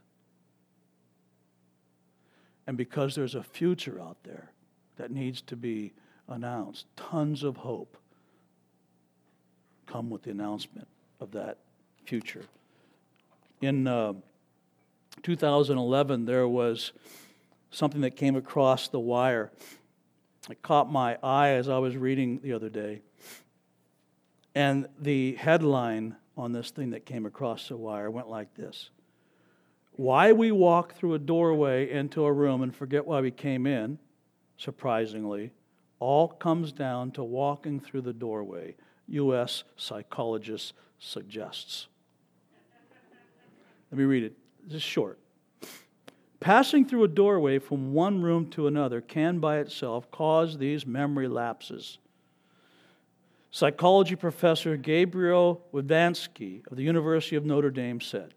And 2.65 2.77
because 2.77 3.13
there's 3.13 3.35
a 3.35 3.43
future 3.43 4.01
out 4.01 4.17
there 4.23 4.51
that 4.97 5.11
needs 5.11 5.41
to 5.41 5.55
be 5.55 5.93
announced, 6.27 6.85
tons 6.95 7.43
of 7.43 7.57
hope 7.57 7.97
come 9.87 10.09
with 10.09 10.23
the 10.23 10.31
announcement 10.31 10.87
of 11.19 11.31
that 11.31 11.57
future. 12.05 12.45
In 13.61 13.87
uh, 13.87 14.13
2011, 15.21 16.25
there 16.25 16.47
was 16.47 16.91
something 17.71 18.01
that 18.01 18.15
came 18.15 18.35
across 18.35 18.87
the 18.87 18.99
wire. 18.99 19.51
It 20.49 20.61
caught 20.61 20.91
my 20.91 21.17
eye 21.23 21.49
as 21.49 21.69
I 21.69 21.77
was 21.77 21.95
reading 21.95 22.39
the 22.41 22.53
other 22.53 22.69
day. 22.69 23.01
And 24.55 24.87
the 24.99 25.35
headline 25.35 26.15
on 26.37 26.51
this 26.51 26.71
thing 26.71 26.91
that 26.91 27.05
came 27.05 27.25
across 27.25 27.67
the 27.67 27.77
wire 27.77 28.09
went 28.09 28.29
like 28.29 28.53
this 28.55 28.89
Why 29.91 30.31
we 30.31 30.51
walk 30.51 30.95
through 30.95 31.13
a 31.13 31.19
doorway 31.19 31.89
into 31.89 32.25
a 32.25 32.33
room 32.33 32.61
and 32.61 32.75
forget 32.75 33.05
why 33.05 33.21
we 33.21 33.31
came 33.31 33.65
in, 33.65 33.99
surprisingly, 34.57 35.51
all 35.99 36.27
comes 36.27 36.71
down 36.71 37.11
to 37.11 37.23
walking 37.23 37.79
through 37.79 38.01
the 38.01 38.13
doorway, 38.13 38.75
U.S. 39.07 39.63
psychologist 39.77 40.73
suggests. 40.99 41.87
Let 43.91 43.99
me 43.99 44.05
read 44.05 44.23
it. 44.23 44.33
This 44.65 44.75
is 44.77 44.81
short. 44.81 45.19
Passing 46.39 46.85
through 46.85 47.05
a 47.05 47.07
doorway 47.07 47.59
from 47.59 47.93
one 47.93 48.21
room 48.21 48.49
to 48.49 48.67
another 48.67 48.99
can 48.99 49.39
by 49.39 49.59
itself 49.59 50.11
cause 50.11 50.57
these 50.57 50.85
memory 50.85 51.29
lapses. 51.29 51.99
Psychology 53.49 54.15
professor 54.15 54.75
Gabriel 54.75 55.61
Radvansky 55.71 56.65
of 56.69 56.75
the 56.75 56.83
University 56.83 57.35
of 57.35 57.45
Notre 57.45 57.69
Dame 57.69 58.01
said 58.01 58.33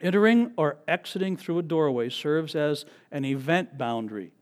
Entering 0.00 0.52
or 0.56 0.78
exiting 0.86 1.36
through 1.36 1.58
a 1.58 1.62
doorway 1.62 2.08
serves 2.08 2.54
as 2.54 2.86
an 3.10 3.24
event 3.24 3.76
boundary 3.76 4.32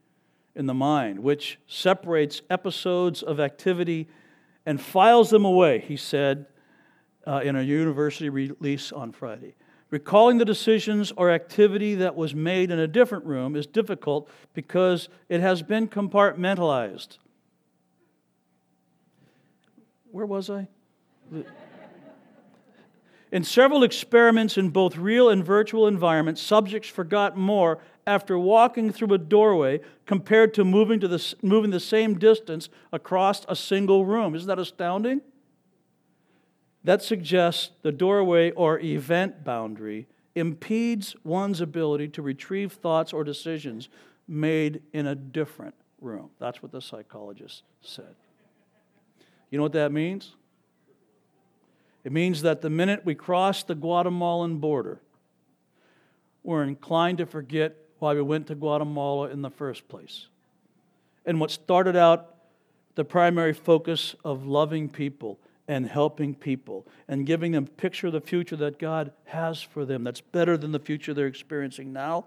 in 0.55 0.65
the 0.65 0.73
mind, 0.73 1.19
which 1.19 1.59
separates 1.67 2.41
episodes 2.49 3.23
of 3.23 3.39
activity 3.39 4.07
and 4.65 4.79
files 4.79 5.29
them 5.29 5.45
away, 5.45 5.79
he 5.79 5.97
said 5.97 6.45
uh, 7.25 7.41
in 7.43 7.55
a 7.55 7.61
university 7.61 8.29
release 8.29 8.91
on 8.91 9.11
Friday. 9.11 9.55
Recalling 9.89 10.37
the 10.37 10.45
decisions 10.45 11.11
or 11.15 11.29
activity 11.29 11.95
that 11.95 12.15
was 12.15 12.33
made 12.33 12.71
in 12.71 12.79
a 12.79 12.87
different 12.87 13.25
room 13.25 13.55
is 13.55 13.67
difficult 13.67 14.29
because 14.53 15.09
it 15.29 15.39
has 15.39 15.61
been 15.61 15.87
compartmentalized. 15.87 17.17
Where 20.11 20.25
was 20.25 20.49
I? 20.49 20.67
In 23.31 23.43
several 23.43 23.83
experiments 23.83 24.59
in 24.59 24.69
both 24.69 24.95
real 24.95 25.27
and 25.27 25.43
virtual 25.43 25.87
environments, 25.87 26.39
subjects 26.39 26.87
forgot 26.87 27.35
more 27.35 27.79
after 28.05 28.37
walking 28.37 28.91
through 28.91 29.13
a 29.13 29.17
doorway 29.17 29.79
compared 30.05 30.53
to 30.55 30.63
moving, 30.63 30.99
to 30.99 31.07
the, 31.07 31.35
moving 31.41 31.71
the 31.71 31.79
same 31.79 32.17
distance 32.19 32.69
across 32.91 33.45
a 33.47 33.55
single 33.55 34.05
room. 34.05 34.35
Isn't 34.35 34.47
that 34.47 34.59
astounding? 34.59 35.21
That 36.83 37.01
suggests 37.01 37.71
the 37.81 37.91
doorway 37.91 38.51
or 38.51 38.79
event 38.79 39.43
boundary 39.43 40.07
impedes 40.35 41.15
one's 41.23 41.61
ability 41.61 42.09
to 42.09 42.21
retrieve 42.21 42.73
thoughts 42.73 43.13
or 43.13 43.23
decisions 43.23 43.87
made 44.27 44.81
in 44.91 45.07
a 45.07 45.15
different 45.15 45.75
room. 46.01 46.29
That's 46.39 46.61
what 46.61 46.71
the 46.71 46.81
psychologist 46.81 47.63
said. 47.81 48.15
You 49.49 49.57
know 49.57 49.63
what 49.63 49.73
that 49.73 49.91
means? 49.91 50.35
It 52.03 52.11
means 52.11 52.41
that 52.41 52.61
the 52.61 52.69
minute 52.69 53.05
we 53.05 53.15
cross 53.15 53.63
the 53.63 53.75
Guatemalan 53.75 54.57
border, 54.57 54.99
we're 56.43 56.63
inclined 56.63 57.19
to 57.19 57.25
forget 57.25 57.77
why 58.03 58.13
we 58.13 58.21
went 58.21 58.47
to 58.47 58.55
Guatemala 58.55 59.29
in 59.29 59.41
the 59.41 59.49
first 59.49 59.87
place. 59.87 60.27
And 61.25 61.39
what 61.39 61.51
started 61.51 61.95
out 61.95 62.35
the 62.95 63.05
primary 63.05 63.53
focus 63.53 64.13
of 64.25 64.45
loving 64.45 64.89
people 64.89 65.39
and 65.69 65.87
helping 65.87 66.35
people 66.35 66.85
and 67.07 67.25
giving 67.25 67.53
them 67.53 67.63
a 67.63 67.81
picture 67.81 68.07
of 68.07 68.13
the 68.13 68.19
future 68.19 68.57
that 68.57 68.77
God 68.77 69.13
has 69.23 69.61
for 69.61 69.85
them 69.85 70.03
that's 70.03 70.19
better 70.19 70.57
than 70.57 70.73
the 70.73 70.79
future 70.79 71.13
they're 71.13 71.27
experiencing 71.27 71.93
now 71.93 72.25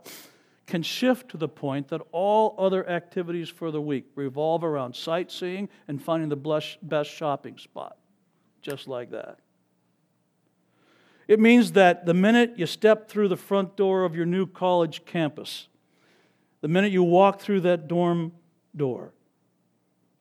can 0.67 0.83
shift 0.83 1.29
to 1.33 1.37
the 1.37 1.47
point 1.47 1.89
that 1.89 2.01
all 2.11 2.55
other 2.57 2.89
activities 2.89 3.51
for 3.51 3.71
the 3.71 3.83
week 3.83 4.07
revolve 4.15 4.65
around 4.65 4.97
sightseeing 4.97 5.69
and 5.89 6.03
finding 6.03 6.31
the 6.31 6.67
best 6.83 7.11
shopping 7.11 7.59
spot. 7.59 7.99
Just 8.63 8.89
like 8.89 9.11
that. 9.11 9.41
It 11.29 11.41
means 11.41 11.73
that 11.73 12.07
the 12.07 12.15
minute 12.15 12.55
you 12.57 12.67
step 12.67 13.09
through 13.09 13.29
the 13.29 13.37
front 13.37 13.77
door 13.77 14.05
of 14.05 14.15
your 14.15 14.27
new 14.27 14.47
college 14.47 15.05
campus, 15.05 15.69
the 16.61 16.69
minute 16.69 16.93
you 16.93 17.03
walk 17.03 17.41
through 17.41 17.63
that 17.63 17.89
dorm 17.89 18.33
door, 18.77 19.13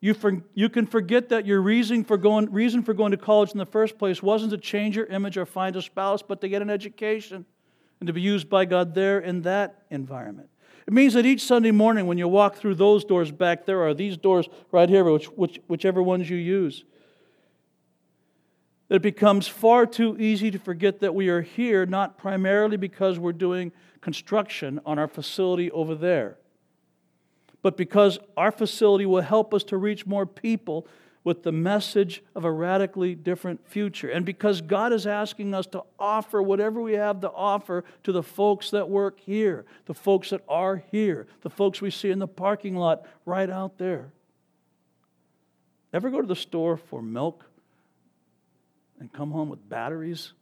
you, 0.02 0.14
for, 0.14 0.44
you 0.54 0.70
can 0.70 0.86
forget 0.86 1.30
that 1.30 1.46
your 1.46 1.62
reason 1.62 2.04
for, 2.04 2.18
going, 2.18 2.52
reason 2.52 2.84
for 2.84 2.94
going 2.94 3.12
to 3.12 3.18
college 3.18 3.52
in 3.52 3.58
the 3.58 3.66
first 3.66 3.98
place 3.98 4.22
wasn't 4.22 4.52
to 4.52 4.58
change 4.58 4.96
your 4.96 5.06
image 5.08 5.38
or 5.38 5.46
find 5.46 5.76
a 5.76 5.82
spouse, 5.82 6.22
but 6.22 6.42
to 6.42 6.48
get 6.48 6.62
an 6.62 6.70
education 6.70 7.46
and 8.00 8.08
to 8.08 8.14
be 8.14 8.22
used 8.22 8.50
by 8.50 8.66
God 8.66 8.94
there 8.94 9.20
in 9.20 9.42
that 9.44 9.84
environment. 9.90 10.50
It 10.88 10.94
means 10.94 11.14
that 11.14 11.26
each 11.26 11.42
Sunday 11.42 11.72
morning 11.72 12.06
when 12.06 12.20
you 12.20 12.28
walk 12.28 12.56
through 12.56 12.76
those 12.76 13.04
doors 13.04 13.32
back 13.32 13.66
there 13.66 13.82
are 13.84 13.94
these 13.94 14.18
doors 14.18 14.48
right 14.72 14.88
here, 14.88 15.04
which, 15.04 15.26
which, 15.26 15.60
whichever 15.68 16.04
ones 16.04 16.30
you 16.30 16.38
use. 16.38 16.84
It 18.96 19.02
becomes 19.02 19.46
far 19.46 19.86
too 19.86 20.16
easy 20.18 20.52
to 20.52 20.58
forget 20.58 21.02
that 21.02 21.14
we 21.14 21.28
are 21.28 21.42
here 21.42 21.86
not 21.86 22.18
primarily 22.18 22.78
because 22.78 23.20
we're 23.20 23.34
doing 23.34 23.74
construction 24.00 24.80
on 24.86 24.98
our 24.98 25.08
facility 25.10 25.70
over 25.72 25.96
there, 25.96 26.38
but 27.62 27.76
because 27.76 28.20
our 28.38 28.52
facility 28.52 29.06
will 29.06 29.22
help 29.22 29.54
us 29.54 29.64
to 29.66 29.78
reach 29.78 30.06
more 30.06 30.26
people 30.26 30.88
with 31.26 31.44
the 31.44 31.52
message 31.52 32.24
of 32.36 32.46
a 32.46 32.52
radically 32.52 33.16
different 33.16 33.68
future. 33.68 34.08
And 34.08 34.24
because 34.24 34.62
God 34.62 34.94
is 34.94 35.06
asking 35.06 35.54
us 35.54 35.66
to 35.68 35.84
offer 36.00 36.42
whatever 36.42 36.80
we 36.80 36.94
have 36.94 37.20
to 37.22 37.32
offer 37.32 37.84
to 38.04 38.12
the 38.14 38.24
folks 38.24 38.70
that 38.70 38.90
work 38.90 39.20
here, 39.20 39.66
the 39.88 39.94
folks 39.94 40.30
that 40.30 40.42
are 40.48 40.84
here, 40.92 41.28
the 41.42 41.50
folks 41.50 41.82
we 41.82 41.90
see 41.90 42.12
in 42.12 42.20
the 42.20 42.28
parking 42.28 42.78
lot 42.78 43.06
right 43.26 43.50
out 43.50 43.78
there. 43.78 44.14
Ever 45.92 46.10
go 46.10 46.22
to 46.22 46.28
the 46.28 46.36
store 46.36 46.78
for 46.78 47.02
milk 47.02 47.44
and 49.00 49.12
come 49.12 49.32
home 49.32 49.50
with 49.50 49.68
batteries? 49.68 50.34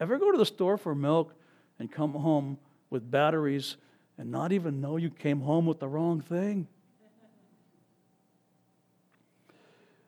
Ever 0.00 0.18
go 0.18 0.30
to 0.30 0.38
the 0.38 0.46
store 0.46 0.76
for 0.76 0.94
milk 0.94 1.34
and 1.78 1.90
come 1.90 2.12
home 2.12 2.58
with 2.90 3.10
batteries 3.10 3.76
and 4.18 4.30
not 4.30 4.52
even 4.52 4.80
know 4.80 4.96
you 4.96 5.10
came 5.10 5.40
home 5.40 5.66
with 5.66 5.80
the 5.80 5.88
wrong 5.88 6.20
thing? 6.20 6.68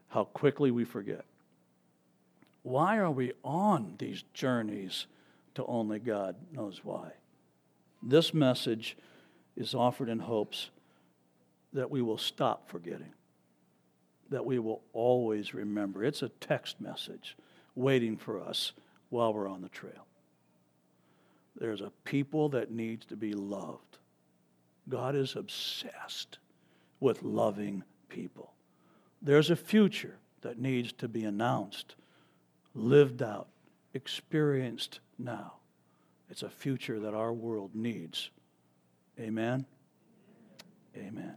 how 0.08 0.24
quickly 0.24 0.70
we 0.70 0.84
forget. 0.84 1.24
Why 2.62 2.98
are 2.98 3.10
we 3.10 3.32
on 3.44 3.94
these 3.98 4.24
journeys 4.34 5.06
to 5.54 5.64
only 5.66 5.98
God 5.98 6.36
knows 6.52 6.80
why? 6.82 7.12
This 8.02 8.34
message 8.34 8.96
is 9.56 9.74
offered 9.74 10.08
in 10.08 10.18
hopes 10.18 10.70
that 11.72 11.90
we 11.90 12.02
will 12.02 12.18
stop 12.18 12.68
forgetting, 12.68 13.12
that 14.30 14.44
we 14.44 14.58
will 14.58 14.82
always 14.92 15.54
remember. 15.54 16.04
It's 16.04 16.22
a 16.22 16.28
text 16.28 16.80
message 16.80 17.36
waiting 17.74 18.16
for 18.16 18.40
us 18.40 18.72
while 19.08 19.32
we're 19.32 19.48
on 19.48 19.62
the 19.62 19.68
trail. 19.68 20.06
There's 21.56 21.80
a 21.80 21.92
people 22.04 22.50
that 22.50 22.70
needs 22.70 23.06
to 23.06 23.16
be 23.16 23.32
loved. 23.32 23.98
God 24.88 25.14
is 25.14 25.34
obsessed 25.36 26.38
with 27.00 27.22
loving 27.22 27.82
people. 28.08 28.52
There's 29.20 29.50
a 29.50 29.56
future 29.56 30.18
that 30.42 30.58
needs 30.58 30.92
to 30.94 31.08
be 31.08 31.24
announced, 31.24 31.96
lived 32.74 33.22
out, 33.22 33.48
experienced 33.94 35.00
now. 35.18 35.54
It's 36.30 36.42
a 36.42 36.50
future 36.50 37.00
that 37.00 37.14
our 37.14 37.32
world 37.32 37.74
needs. 37.74 38.30
Amen. 39.18 39.66
Amen. 40.96 41.36